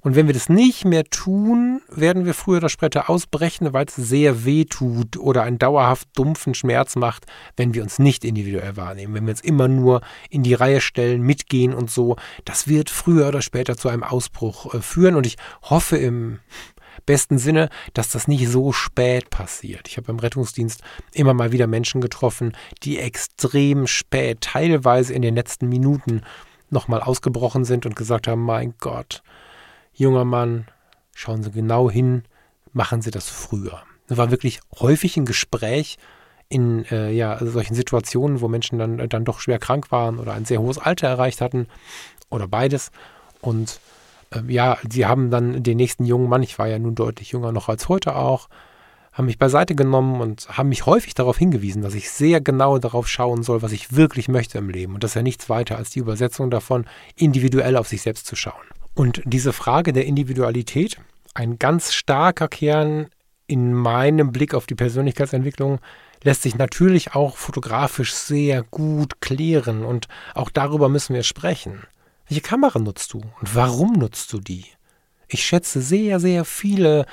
Und 0.04 0.16
wenn 0.16 0.26
wir 0.26 0.34
das 0.34 0.50
nicht 0.50 0.84
mehr 0.84 1.04
tun, 1.04 1.82
werden 1.88 2.26
wir 2.26 2.34
früher 2.34 2.58
oder 2.58 2.70
später 2.70 3.08
ausbrechen, 3.08 3.72
weil 3.72 3.86
es 3.86 3.96
sehr 3.96 4.46
weh 4.46 4.66
tut 4.66 5.16
oder 5.16 5.44
einen 5.44 5.60
dauerhaft 5.60 6.08
dumpfen 6.16 6.56
Schmerz 6.56 6.96
macht, 6.96 7.28
wenn 7.56 7.76
wir 7.76 7.84
uns 7.84 8.00
nicht 8.00 8.26
individuell 8.26 8.76
wahrnehmen. 8.78 9.14
Wenn 9.14 9.28
wir 9.28 9.32
uns 9.32 9.42
immer 9.42 9.68
nur 9.68 10.02
in 10.32 10.42
die 10.42 10.56
Reihe 10.56 10.82
stellen, 10.82 11.22
mitgehen 11.22 11.76
und 11.76 11.92
so. 11.92 12.16
Das 12.46 12.68
wird 12.68 12.90
früher 12.90 13.28
oder 13.28 13.44
später 13.44 13.78
zu 13.78 13.90
einem 13.90 14.04
Ausbruch 14.04 14.74
äh, 14.74 14.82
führen. 14.82 15.16
Und 15.16 15.28
ich 15.28 15.38
hoffe 15.62 15.98
im 15.98 16.40
besten 17.06 17.38
Sinne, 17.38 17.70
dass 17.94 18.10
das 18.10 18.28
nicht 18.28 18.48
so 18.48 18.72
spät 18.72 19.30
passiert. 19.30 19.88
Ich 19.88 19.98
habe 19.98 20.12
im 20.12 20.20
Rettungsdienst 20.20 20.82
immer 21.14 21.34
mal 21.34 21.52
wieder 21.52 21.68
Menschen 21.68 22.02
getroffen, 22.02 22.56
die 22.84 23.00
extrem 23.00 23.88
spät, 23.88 24.42
teilweise 24.42 25.14
in 25.14 25.22
den 25.22 25.36
letzten 25.36 25.68
Minuten 25.70 26.22
nochmal 26.70 27.02
ausgebrochen 27.02 27.66
sind 27.66 27.86
und 27.86 27.96
gesagt 27.96 28.28
haben, 28.28 28.44
mein 28.44 28.74
Gott, 28.80 29.24
junger 29.94 30.26
Mann, 30.26 30.68
schauen 31.14 31.44
Sie 31.44 31.52
genau 31.52 31.90
hin, 31.90 32.24
machen 32.74 33.02
Sie 33.02 33.12
das 33.12 33.30
früher. 33.30 33.84
Das 34.08 34.18
war 34.18 34.32
wirklich 34.32 34.60
häufig 34.80 35.18
ein 35.18 35.26
Gespräch 35.26 35.98
in 36.50 36.86
äh, 36.86 37.12
ja, 37.12 37.38
solchen 37.40 37.76
Situationen, 37.76 38.42
wo 38.42 38.48
Menschen 38.48 38.78
dann, 38.78 38.98
dann 39.10 39.24
doch 39.24 39.40
schwer 39.40 39.60
krank 39.60 39.92
waren 39.92 40.20
oder 40.20 40.34
ein 40.34 40.46
sehr 40.46 40.62
hohes 40.62 40.78
Alter 40.78 41.08
erreicht 41.08 41.40
hatten 41.40 41.68
oder 42.30 42.48
beides. 42.48 42.92
Und 43.40 43.80
ähm, 44.32 44.50
ja, 44.50 44.78
sie 44.90 45.06
haben 45.06 45.30
dann 45.30 45.64
den 45.64 45.78
nächsten 45.78 46.06
jungen 46.06 46.30
Mann, 46.30 46.44
ich 46.44 46.58
war 46.60 46.68
ja 46.68 46.80
nun 46.80 46.96
deutlich 46.96 47.32
jünger 47.32 47.52
noch 47.52 47.70
als 47.70 47.90
heute 47.90 48.16
auch, 48.16 48.50
haben 49.12 49.26
mich 49.26 49.38
beiseite 49.38 49.76
genommen 49.76 50.22
und 50.22 50.48
haben 50.58 50.70
mich 50.70 50.86
häufig 50.86 51.14
darauf 51.14 51.38
hingewiesen, 51.38 51.82
dass 51.82 51.96
ich 51.96 52.10
sehr 52.10 52.40
genau 52.40 52.78
darauf 52.78 53.10
schauen 53.10 53.44
soll, 53.44 53.62
was 53.62 53.74
ich 53.74 53.94
wirklich 53.94 54.30
möchte 54.30 54.58
im 54.58 54.70
Leben. 54.70 54.94
Und 54.94 55.04
das 55.04 55.12
ist 55.12 55.16
ja 55.16 55.22
nichts 55.22 55.50
weiter 55.50 55.78
als 55.78 55.90
die 55.90 56.00
Übersetzung 56.00 56.50
davon, 56.50 56.86
individuell 57.16 57.76
auf 57.76 57.88
sich 57.88 58.02
selbst 58.02 58.26
zu 58.26 58.36
schauen. 58.36 58.64
Und 58.94 59.22
diese 59.26 59.52
Frage 59.54 59.92
der 59.92 60.06
Individualität, 60.06 60.98
ein 61.34 61.60
ganz 61.60 61.94
starker 61.94 62.48
Kern 62.48 63.08
in 63.48 63.74
meinem 63.74 64.32
Blick 64.32 64.54
auf 64.54 64.66
die 64.66 64.76
Persönlichkeitsentwicklung, 64.76 65.80
lässt 66.24 66.44
sich 66.44 66.58
natürlich 66.58 67.16
auch 67.16 67.36
fotografisch 67.36 68.14
sehr 68.14 68.64
gut 68.64 69.20
klären. 69.20 69.84
Und 69.84 70.08
auch 70.36 70.50
darüber 70.50 70.88
müssen 70.88 71.16
wir 71.16 71.24
sprechen. 71.24 71.82
Welche 72.32 72.44
Kamera 72.44 72.80
nutzt 72.80 73.12
du 73.12 73.18
und 73.18 73.56
warum 73.56 73.92
nutzt 73.92 74.32
du 74.32 74.40
die? 74.40 74.64
Ich 75.28 75.44
schätze 75.44 75.82
sehr, 75.82 76.18
sehr 76.22 76.46
viele 76.46 77.06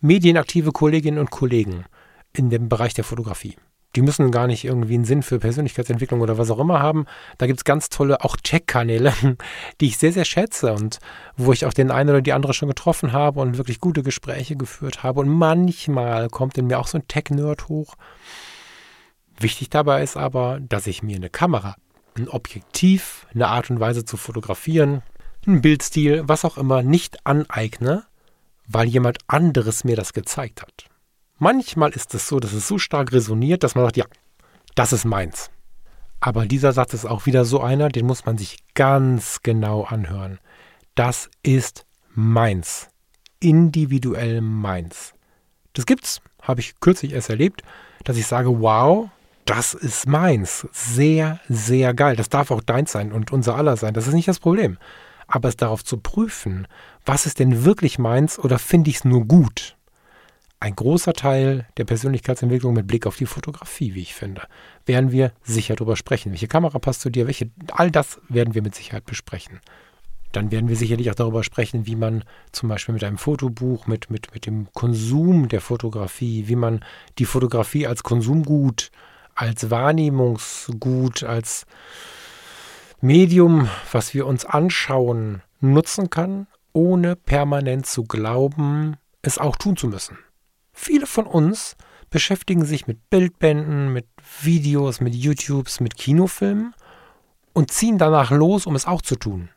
medienaktive 0.00 0.72
Kolleginnen 0.72 1.18
und 1.18 1.30
Kollegen 1.30 1.84
in 2.32 2.48
dem 2.48 2.70
Bereich 2.70 2.94
der 2.94 3.04
Fotografie. 3.04 3.56
Die 3.96 4.00
müssen 4.00 4.30
gar 4.30 4.46
nicht 4.46 4.64
irgendwie 4.64 4.94
einen 4.94 5.04
Sinn 5.04 5.22
für 5.22 5.40
Persönlichkeitsentwicklung 5.40 6.22
oder 6.22 6.38
was 6.38 6.50
auch 6.50 6.58
immer 6.58 6.80
haben. 6.80 7.04
Da 7.36 7.46
gibt 7.46 7.60
es 7.60 7.64
ganz 7.64 7.90
tolle 7.90 8.24
auch 8.24 8.34
Tech-Kanäle, 8.42 9.12
die 9.82 9.88
ich 9.88 9.98
sehr, 9.98 10.14
sehr 10.14 10.24
schätze 10.24 10.72
und 10.72 11.00
wo 11.36 11.52
ich 11.52 11.66
auch 11.66 11.74
den 11.74 11.90
einen 11.90 12.08
oder 12.08 12.22
die 12.22 12.32
andere 12.32 12.54
schon 12.54 12.68
getroffen 12.68 13.12
habe 13.12 13.40
und 13.40 13.58
wirklich 13.58 13.78
gute 13.78 14.02
Gespräche 14.02 14.56
geführt 14.56 15.02
habe. 15.02 15.20
Und 15.20 15.28
manchmal 15.28 16.30
kommt 16.30 16.56
in 16.56 16.68
mir 16.68 16.78
auch 16.78 16.86
so 16.86 16.96
ein 16.96 17.06
Tech-Nerd 17.08 17.68
hoch. 17.68 17.96
Wichtig 19.38 19.68
dabei 19.68 20.02
ist 20.02 20.16
aber, 20.16 20.60
dass 20.62 20.86
ich 20.86 21.02
mir 21.02 21.16
eine 21.16 21.28
Kamera 21.28 21.76
ein 22.16 22.28
Objektiv, 22.28 23.26
eine 23.34 23.48
Art 23.48 23.70
und 23.70 23.80
Weise 23.80 24.04
zu 24.04 24.16
fotografieren, 24.16 25.02
ein 25.46 25.62
Bildstil, 25.62 26.22
was 26.26 26.44
auch 26.44 26.58
immer, 26.58 26.82
nicht 26.82 27.26
aneigne, 27.26 28.04
weil 28.66 28.88
jemand 28.88 29.18
anderes 29.26 29.84
mir 29.84 29.96
das 29.96 30.12
gezeigt 30.12 30.62
hat. 30.62 30.86
Manchmal 31.38 31.90
ist 31.90 32.14
es 32.14 32.28
so, 32.28 32.38
dass 32.38 32.52
es 32.52 32.68
so 32.68 32.78
stark 32.78 33.12
resoniert, 33.12 33.64
dass 33.64 33.74
man 33.74 33.84
sagt, 33.84 33.96
ja, 33.96 34.06
das 34.74 34.92
ist 34.92 35.04
meins. 35.04 35.50
Aber 36.20 36.46
dieser 36.46 36.72
Satz 36.72 36.94
ist 36.94 37.04
auch 37.04 37.26
wieder 37.26 37.44
so 37.44 37.60
einer, 37.60 37.88
den 37.88 38.06
muss 38.06 38.24
man 38.24 38.38
sich 38.38 38.58
ganz 38.74 39.40
genau 39.42 39.82
anhören. 39.82 40.38
Das 40.94 41.28
ist 41.42 41.84
meins. 42.14 42.88
individuell 43.40 44.40
meins. 44.40 45.14
Das 45.72 45.86
gibt's, 45.86 46.20
habe 46.40 46.60
ich 46.60 46.78
kürzlich 46.80 47.12
erst 47.12 47.30
erlebt, 47.30 47.62
dass 48.04 48.16
ich 48.16 48.26
sage, 48.26 48.60
wow, 48.60 49.10
das 49.44 49.74
ist 49.74 50.06
meins. 50.06 50.66
Sehr, 50.72 51.40
sehr 51.48 51.94
geil. 51.94 52.16
Das 52.16 52.28
darf 52.28 52.50
auch 52.50 52.62
deins 52.62 52.92
sein 52.92 53.12
und 53.12 53.32
unser 53.32 53.56
aller 53.56 53.76
sein. 53.76 53.94
Das 53.94 54.06
ist 54.06 54.14
nicht 54.14 54.28
das 54.28 54.38
Problem. 54.38 54.78
Aber 55.26 55.48
es 55.48 55.56
darauf 55.56 55.84
zu 55.84 55.98
prüfen, 55.98 56.66
was 57.04 57.26
ist 57.26 57.38
denn 57.38 57.64
wirklich 57.64 57.98
meins 57.98 58.38
oder 58.38 58.58
finde 58.58 58.90
ich 58.90 58.96
es 58.96 59.04
nur 59.04 59.24
gut? 59.24 59.76
Ein 60.60 60.76
großer 60.76 61.12
Teil 61.12 61.66
der 61.76 61.84
Persönlichkeitsentwicklung 61.84 62.74
mit 62.74 62.86
Blick 62.86 63.06
auf 63.06 63.16
die 63.16 63.26
Fotografie, 63.26 63.94
wie 63.94 64.02
ich 64.02 64.14
finde, 64.14 64.42
werden 64.86 65.10
wir 65.10 65.32
sicher 65.42 65.74
darüber 65.74 65.96
sprechen. 65.96 66.30
Welche 66.30 66.46
Kamera 66.46 66.78
passt 66.78 67.00
zu 67.00 67.10
dir? 67.10 67.26
Welche, 67.26 67.50
all 67.72 67.90
das 67.90 68.20
werden 68.28 68.54
wir 68.54 68.62
mit 68.62 68.74
Sicherheit 68.74 69.04
besprechen. 69.04 69.60
Dann 70.30 70.52
werden 70.52 70.68
wir 70.68 70.76
sicherlich 70.76 71.10
auch 71.10 71.16
darüber 71.16 71.42
sprechen, 71.42 71.86
wie 71.86 71.96
man 71.96 72.24
zum 72.52 72.68
Beispiel 72.68 72.94
mit 72.94 73.02
einem 73.02 73.18
Fotobuch, 73.18 73.86
mit, 73.86 74.08
mit, 74.08 74.32
mit 74.34 74.46
dem 74.46 74.72
Konsum 74.72 75.48
der 75.48 75.60
Fotografie, 75.60 76.46
wie 76.46 76.56
man 76.56 76.84
die 77.18 77.26
Fotografie 77.26 77.86
als 77.88 78.02
Konsumgut, 78.02 78.92
als 79.34 79.70
Wahrnehmungsgut, 79.70 81.22
als 81.22 81.66
Medium, 83.00 83.68
was 83.90 84.14
wir 84.14 84.26
uns 84.26 84.44
anschauen, 84.44 85.42
nutzen 85.60 86.10
kann, 86.10 86.46
ohne 86.72 87.16
permanent 87.16 87.86
zu 87.86 88.04
glauben, 88.04 88.96
es 89.22 89.38
auch 89.38 89.56
tun 89.56 89.76
zu 89.76 89.88
müssen. 89.88 90.18
Viele 90.72 91.06
von 91.06 91.26
uns 91.26 91.76
beschäftigen 92.10 92.64
sich 92.64 92.86
mit 92.86 93.10
Bildbänden, 93.10 93.92
mit 93.92 94.06
Videos, 94.42 95.00
mit 95.00 95.14
YouTubes, 95.14 95.80
mit 95.80 95.96
Kinofilmen 95.96 96.74
und 97.52 97.70
ziehen 97.70 97.98
danach 97.98 98.30
los, 98.30 98.66
um 98.66 98.74
es 98.74 98.86
auch 98.86 99.02
zu 99.02 99.16
tun 99.16 99.48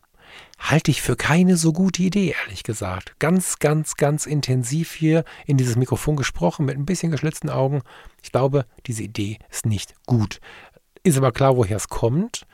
halte 0.58 0.91
ich 0.91 1.02
für 1.02 1.15
keine 1.15 1.58
so 1.58 1.74
gute 1.74 2.04
Idee, 2.04 2.36
ehrlich 2.43 2.63
gesagt. 2.63 3.15
Ganz, 3.19 3.60
ganz, 3.60 3.95
ganz 3.95 4.26
intensiv 4.26 4.93
hier 4.93 5.24
in 5.45 5.58
dieses 5.58 5.76
Mikrofon 5.76 6.15
gesprochen, 6.15 6.65
mit 6.65 6.78
ein 6.78 6.86
bisschen 6.86 7.12
geschlitzten 7.12 7.50
Augen. 7.50 7.82
Ich 8.24 8.32
glaube, 8.32 8.65
diese 8.86 9.04
Idee 9.04 9.38
ist 9.50 9.65
nicht 9.65 9.93
gut. 10.06 10.39
Ist 11.04 11.17
aber 11.17 11.32
klar, 11.32 11.58
woher 11.58 11.78
es 11.78 11.89
kommt. 11.89 12.45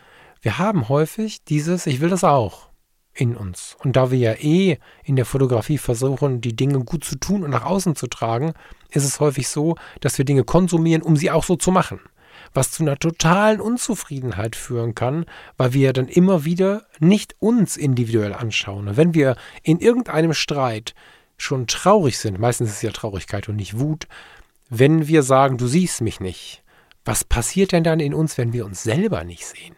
Wir 0.41 0.58
haben 0.58 0.89
häufig 0.89 1.44
dieses, 1.44 1.86
ich 1.88 2.02
will 2.02 2.10
das 2.10 2.24
auch 2.24 2.70
in 3.13 3.36
uns. 3.36 3.76
Und 3.84 3.96
da 3.96 4.12
wir 4.12 4.17
ja 4.17 4.34
eh 4.34 4.78
in 5.04 5.15
der 5.15 5.26
Fotografie 5.26 5.78
versuchen, 5.78 6.41
die 6.41 6.56
Dinge 6.56 6.80
gut 6.80 7.04
zu 7.04 7.17
tun 7.17 7.44
und 7.44 7.52
nach 7.52 7.65
außen 7.65 7.96
zu 7.96 8.08
tragen, 8.08 8.54
ist 8.89 9.06
es 9.06 9.20
häufig 9.20 9.48
so, 9.48 9.76
dass 10.00 10.17
wir 10.17 10.26
Dinge 10.26 10.44
konsumieren, 10.44 11.02
um 11.02 11.15
sie 11.15 11.32
auch 11.32 11.44
so 11.44 11.56
zu 11.56 11.72
machen 11.72 12.00
was 12.53 12.71
zu 12.71 12.83
einer 12.83 12.97
totalen 12.97 13.61
Unzufriedenheit 13.61 14.55
führen 14.55 14.95
kann, 14.95 15.25
weil 15.57 15.73
wir 15.73 15.93
dann 15.93 16.07
immer 16.07 16.45
wieder 16.45 16.85
nicht 16.99 17.35
uns 17.39 17.77
individuell 17.77 18.33
anschauen. 18.33 18.97
Wenn 18.97 19.13
wir 19.13 19.35
in 19.63 19.79
irgendeinem 19.79 20.33
Streit 20.33 20.93
schon 21.37 21.67
traurig 21.67 22.17
sind, 22.17 22.39
meistens 22.39 22.69
ist 22.69 22.75
es 22.77 22.81
ja 22.81 22.91
Traurigkeit 22.91 23.49
und 23.49 23.55
nicht 23.55 23.79
Wut, 23.79 24.07
wenn 24.69 25.07
wir 25.07 25.23
sagen, 25.23 25.57
du 25.57 25.67
siehst 25.67 26.01
mich 26.01 26.19
nicht, 26.19 26.63
was 27.03 27.23
passiert 27.23 27.71
denn 27.71 27.83
dann 27.83 27.99
in 27.99 28.13
uns, 28.13 28.37
wenn 28.37 28.53
wir 28.53 28.65
uns 28.65 28.83
selber 28.83 29.23
nicht 29.23 29.45
sehen? 29.45 29.75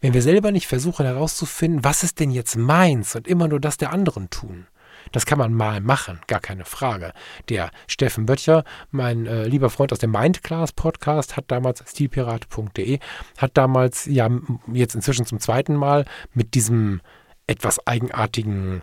Wenn 0.00 0.12
wir 0.12 0.22
selber 0.22 0.50
nicht 0.50 0.66
versuchen 0.66 1.06
herauszufinden, 1.06 1.84
was 1.84 2.02
ist 2.02 2.18
denn 2.20 2.30
jetzt 2.30 2.56
meins 2.56 3.14
und 3.14 3.28
immer 3.28 3.48
nur 3.48 3.60
das 3.60 3.76
der 3.76 3.92
anderen 3.92 4.28
tun? 4.30 4.66
Das 5.14 5.26
kann 5.26 5.38
man 5.38 5.54
mal 5.54 5.80
machen, 5.80 6.18
gar 6.26 6.40
keine 6.40 6.64
Frage. 6.64 7.12
Der 7.48 7.70
Steffen 7.86 8.26
Böttcher, 8.26 8.64
mein 8.90 9.26
äh, 9.26 9.46
lieber 9.46 9.70
Freund 9.70 9.92
aus 9.92 10.00
dem 10.00 10.10
Mindclass 10.10 10.72
Podcast, 10.72 11.36
hat 11.36 11.52
damals 11.52 11.84
stilpirat.de, 11.88 12.98
hat 13.38 13.56
damals, 13.56 14.06
ja, 14.06 14.28
jetzt 14.72 14.96
inzwischen 14.96 15.24
zum 15.24 15.38
zweiten 15.38 15.76
Mal 15.76 16.04
mit 16.32 16.54
diesem 16.54 17.00
etwas 17.46 17.86
eigenartigen 17.86 18.82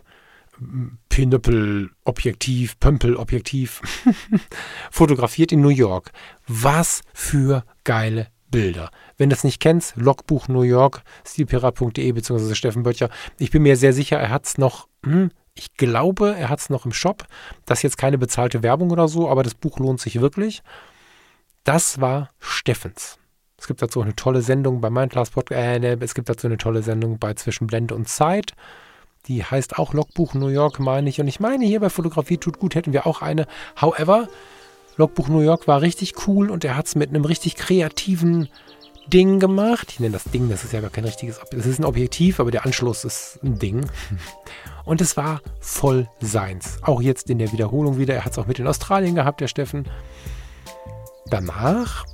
Pinöppel-Objektiv, 1.10 2.80
Pömpel-Objektiv 2.80 3.82
fotografiert 4.90 5.52
in 5.52 5.60
New 5.60 5.68
York. 5.68 6.12
Was 6.48 7.02
für 7.14 7.66
geile 7.84 8.28
Bilder. 8.50 8.90
Wenn 9.18 9.30
du 9.30 9.36
es 9.36 9.44
nicht 9.44 9.60
kennst, 9.60 9.98
Logbuch 9.98 10.48
New 10.48 10.62
York, 10.62 11.04
stilpirat.de 11.28 12.10
bzw. 12.14 12.56
Steffen 12.56 12.84
Böttcher. 12.84 13.10
Ich 13.38 13.52
bin 13.52 13.64
mir 13.64 13.76
sehr 13.76 13.92
sicher, 13.92 14.18
er 14.18 14.30
hat 14.30 14.46
es 14.46 14.58
noch 14.58 14.88
hm, 15.04 15.32
ich 15.54 15.74
glaube, 15.76 16.36
er 16.38 16.50
hat 16.50 16.60
es 16.60 16.70
noch 16.70 16.86
im 16.86 16.94
Shop. 16.94 17.26
Das 17.66 17.80
ist 17.80 17.84
jetzt 17.84 17.98
keine 17.98 18.18
bezahlte 18.18 18.64
Werbung 18.64 18.92
oder 18.92 19.08
so, 19.08 19.30
aber 19.30 19.44
das 19.44 19.54
Buch 19.54 19.80
lohnt 19.80 20.00
sich 20.00 20.22
wirklich. 20.22 20.64
Das 21.64 22.02
war 22.02 22.30
Steffens. 22.40 23.18
Es 23.58 23.68
gibt 23.68 23.82
dazu 23.82 24.02
eine 24.02 24.16
tolle 24.16 24.42
Sendung 24.42 24.82
bei 24.82 24.90
Mindclass 24.90 25.30
Podcast. 25.30 25.62
Äh, 25.62 25.80
ne, 25.80 25.98
es 26.00 26.16
gibt 26.16 26.30
dazu 26.30 26.48
eine 26.48 26.58
tolle 26.58 26.82
Sendung 26.82 27.20
bei 27.20 27.36
Zwischen 27.36 27.68
Blende 27.68 27.94
und 27.94 28.10
Zeit. 28.10 28.54
Die 29.28 29.44
heißt 29.44 29.78
auch 29.78 29.94
Logbuch 29.94 30.34
New 30.34 30.48
York, 30.48 30.80
meine 30.80 31.10
ich. 31.10 31.22
Und 31.22 31.28
ich 31.28 31.40
meine, 31.40 31.66
hier 31.66 31.80
bei 31.80 31.90
Fotografie 31.90 32.38
tut 32.38 32.58
gut 32.58 32.74
hätten 32.74 32.92
wir 32.92 33.06
auch 33.06 33.22
eine. 33.22 33.46
However, 33.80 34.28
Logbuch 34.98 35.28
New 35.28 35.42
York 35.42 35.68
war 35.68 35.82
richtig 35.82 36.28
cool 36.28 36.50
und 36.50 36.66
er 36.66 36.76
hat 36.76 36.88
es 36.88 36.96
mit 36.96 37.10
einem 37.10 37.24
richtig 37.24 37.56
kreativen 37.56 38.50
Ding 39.14 39.40
gemacht. 39.40 39.90
Ich 39.92 40.00
nenne 40.00 40.14
das 40.14 40.24
Ding, 40.24 40.50
das 40.50 40.64
ist 40.64 40.74
ja 40.74 40.82
gar 40.82 40.90
kein 40.90 41.06
richtiges 41.06 41.38
Objektiv. 41.38 41.60
Es 41.60 41.66
ist 41.66 41.80
ein 41.80 41.86
Objektiv, 41.86 42.40
aber 42.40 42.52
der 42.52 42.66
Anschluss 42.66 43.04
ist 43.04 43.40
ein 43.44 43.60
Ding. 43.60 43.86
Und 44.86 45.02
es 45.02 45.18
war 45.18 45.42
voll 45.60 46.08
seins. 46.20 46.80
Auch 46.82 47.02
jetzt 47.02 47.30
in 47.30 47.38
der 47.38 47.52
Wiederholung 47.52 47.98
wieder. 47.98 48.16
Er 48.16 48.26
hat 48.26 48.32
es 48.32 48.40
auch 48.40 48.48
mit 48.48 48.60
in 48.60 48.68
Australien 48.68 49.16
gehabt, 49.16 49.42
der 49.42 49.48
Steffen. 49.48 49.88
Danach 51.30 52.06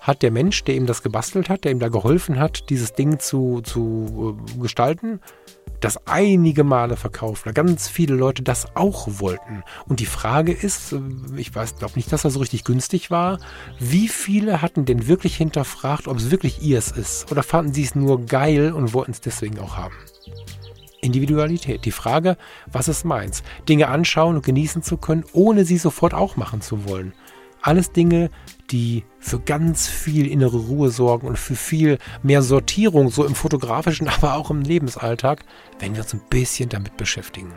hat 0.00 0.22
der 0.22 0.30
Mensch, 0.30 0.64
der 0.64 0.74
ihm 0.74 0.86
das 0.86 1.02
gebastelt 1.02 1.48
hat, 1.48 1.64
der 1.64 1.72
ihm 1.72 1.78
da 1.78 1.88
geholfen 1.88 2.38
hat, 2.38 2.68
dieses 2.70 2.92
Ding 2.92 3.18
zu, 3.18 3.60
zu 3.62 4.36
äh, 4.56 4.60
gestalten, 4.60 5.20
das 5.82 6.06
einige 6.06 6.64
Male 6.64 6.96
verkauft, 6.96 7.44
weil 7.44 7.52
ganz 7.52 7.88
viele 7.88 8.14
Leute 8.14 8.42
das 8.42 8.74
auch 8.74 9.06
wollten. 9.20 9.62
Und 9.86 10.00
die 10.00 10.06
Frage 10.06 10.52
ist, 10.52 10.92
äh, 10.92 11.00
ich 11.36 11.54
weiß, 11.54 11.76
glaube 11.76 11.94
nicht, 11.96 12.10
dass 12.12 12.24
er 12.24 12.30
so 12.30 12.40
richtig 12.40 12.64
günstig 12.64 13.10
war, 13.10 13.38
wie 13.78 14.08
viele 14.08 14.62
hatten 14.62 14.84
denn 14.84 15.06
wirklich 15.08 15.36
hinterfragt, 15.36 16.08
ob 16.08 16.16
es 16.16 16.30
wirklich 16.30 16.62
ihrs 16.62 16.90
ist? 16.92 17.30
Oder 17.30 17.42
fanden 17.42 17.74
sie 17.74 17.82
es 17.82 17.94
nur 17.94 18.24
geil 18.24 18.72
und 18.72 18.94
wollten 18.94 19.10
es 19.10 19.20
deswegen 19.20 19.58
auch 19.58 19.76
haben? 19.76 19.94
Individualität. 21.00 21.84
Die 21.84 21.90
Frage, 21.90 22.36
was 22.70 22.86
ist 22.86 23.04
meins? 23.04 23.42
Dinge 23.68 23.88
anschauen 23.88 24.36
und 24.36 24.46
genießen 24.46 24.82
zu 24.82 24.96
können, 24.96 25.24
ohne 25.32 25.64
sie 25.64 25.78
sofort 25.78 26.14
auch 26.14 26.36
machen 26.36 26.60
zu 26.60 26.88
wollen. 26.88 27.12
Alles 27.60 27.90
Dinge, 27.90 28.30
die 28.72 29.04
für 29.18 29.38
ganz 29.38 29.86
viel 29.86 30.26
innere 30.26 30.56
Ruhe 30.56 30.90
sorgen 30.90 31.26
und 31.26 31.38
für 31.38 31.54
viel 31.54 31.98
mehr 32.22 32.42
Sortierung, 32.42 33.10
so 33.10 33.24
im 33.24 33.34
fotografischen, 33.34 34.08
aber 34.08 34.34
auch 34.34 34.50
im 34.50 34.62
Lebensalltag, 34.62 35.44
wenn 35.78 35.94
wir 35.94 36.02
uns 36.02 36.14
ein 36.14 36.22
bisschen 36.30 36.68
damit 36.68 36.96
beschäftigen. 36.96 37.52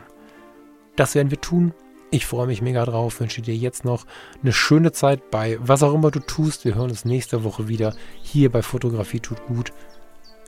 Das 0.94 1.14
werden 1.14 1.30
wir 1.30 1.40
tun. 1.40 1.74
Ich 2.10 2.24
freue 2.24 2.46
mich 2.46 2.62
mega 2.62 2.84
drauf, 2.84 3.20
wünsche 3.20 3.42
dir 3.42 3.56
jetzt 3.56 3.84
noch 3.84 4.06
eine 4.40 4.52
schöne 4.52 4.92
Zeit 4.92 5.30
bei 5.30 5.58
was 5.60 5.82
auch 5.82 5.92
immer 5.92 6.12
du 6.12 6.20
tust. 6.20 6.64
Wir 6.64 6.76
hören 6.76 6.90
uns 6.90 7.04
nächste 7.04 7.42
Woche 7.42 7.66
wieder 7.66 7.94
hier 8.22 8.50
bei 8.50 8.62
Fotografie 8.62 9.20
tut 9.20 9.44
gut. 9.46 9.72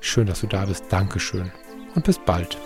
Schön, 0.01 0.27
dass 0.27 0.41
du 0.41 0.47
da 0.47 0.67
bist. 0.67 0.85
Dankeschön 0.91 1.51
und 1.97 2.05
bis 2.05 2.19
bald. 2.19 2.57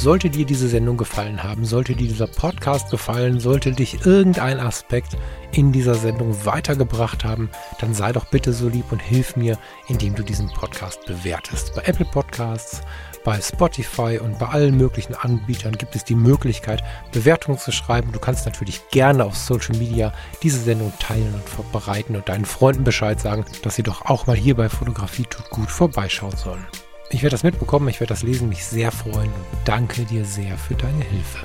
Sollte 0.00 0.30
dir 0.30 0.46
diese 0.46 0.68
Sendung 0.68 0.96
gefallen 0.96 1.42
haben, 1.42 1.64
sollte 1.64 1.96
dir 1.96 2.06
dieser 2.06 2.28
Podcast 2.28 2.92
gefallen, 2.92 3.40
sollte 3.40 3.72
dich 3.72 4.06
irgendein 4.06 4.60
Aspekt 4.60 5.16
in 5.50 5.72
dieser 5.72 5.96
Sendung 5.96 6.46
weitergebracht 6.46 7.24
haben, 7.24 7.50
dann 7.80 7.94
sei 7.94 8.12
doch 8.12 8.26
bitte 8.26 8.52
so 8.52 8.68
lieb 8.68 8.92
und 8.92 9.02
hilf 9.02 9.34
mir, 9.34 9.58
indem 9.88 10.14
du 10.14 10.22
diesen 10.22 10.50
Podcast 10.50 11.04
bewertest. 11.06 11.74
Bei 11.74 11.82
Apple 11.82 12.04
Podcasts, 12.04 12.80
bei 13.24 13.40
Spotify 13.40 14.20
und 14.22 14.38
bei 14.38 14.46
allen 14.46 14.76
möglichen 14.76 15.16
Anbietern 15.16 15.76
gibt 15.76 15.96
es 15.96 16.04
die 16.04 16.14
Möglichkeit, 16.14 16.80
Bewertungen 17.10 17.58
zu 17.58 17.72
schreiben. 17.72 18.12
Du 18.12 18.20
kannst 18.20 18.46
natürlich 18.46 18.88
gerne 18.90 19.24
auf 19.24 19.36
Social 19.36 19.76
Media 19.78 20.12
diese 20.44 20.60
Sendung 20.60 20.92
teilen 21.00 21.34
und 21.34 21.48
verbreiten 21.48 22.14
und 22.14 22.28
deinen 22.28 22.44
Freunden 22.44 22.84
Bescheid 22.84 23.20
sagen, 23.20 23.44
dass 23.64 23.74
sie 23.74 23.82
doch 23.82 24.02
auch 24.06 24.28
mal 24.28 24.36
hier 24.36 24.54
bei 24.54 24.68
Fotografie 24.68 25.24
tut 25.24 25.50
gut 25.50 25.72
vorbeischauen 25.72 26.36
sollen. 26.36 26.64
Ich 27.10 27.22
werde 27.22 27.34
das 27.34 27.42
mitbekommen, 27.42 27.88
ich 27.88 28.00
werde 28.00 28.12
das 28.12 28.22
lesen, 28.22 28.50
mich 28.50 28.64
sehr 28.66 28.92
freuen 28.92 29.32
und 29.32 29.46
danke 29.64 30.04
dir 30.04 30.26
sehr 30.26 30.58
für 30.58 30.74
deine 30.74 31.02
Hilfe. 31.04 31.38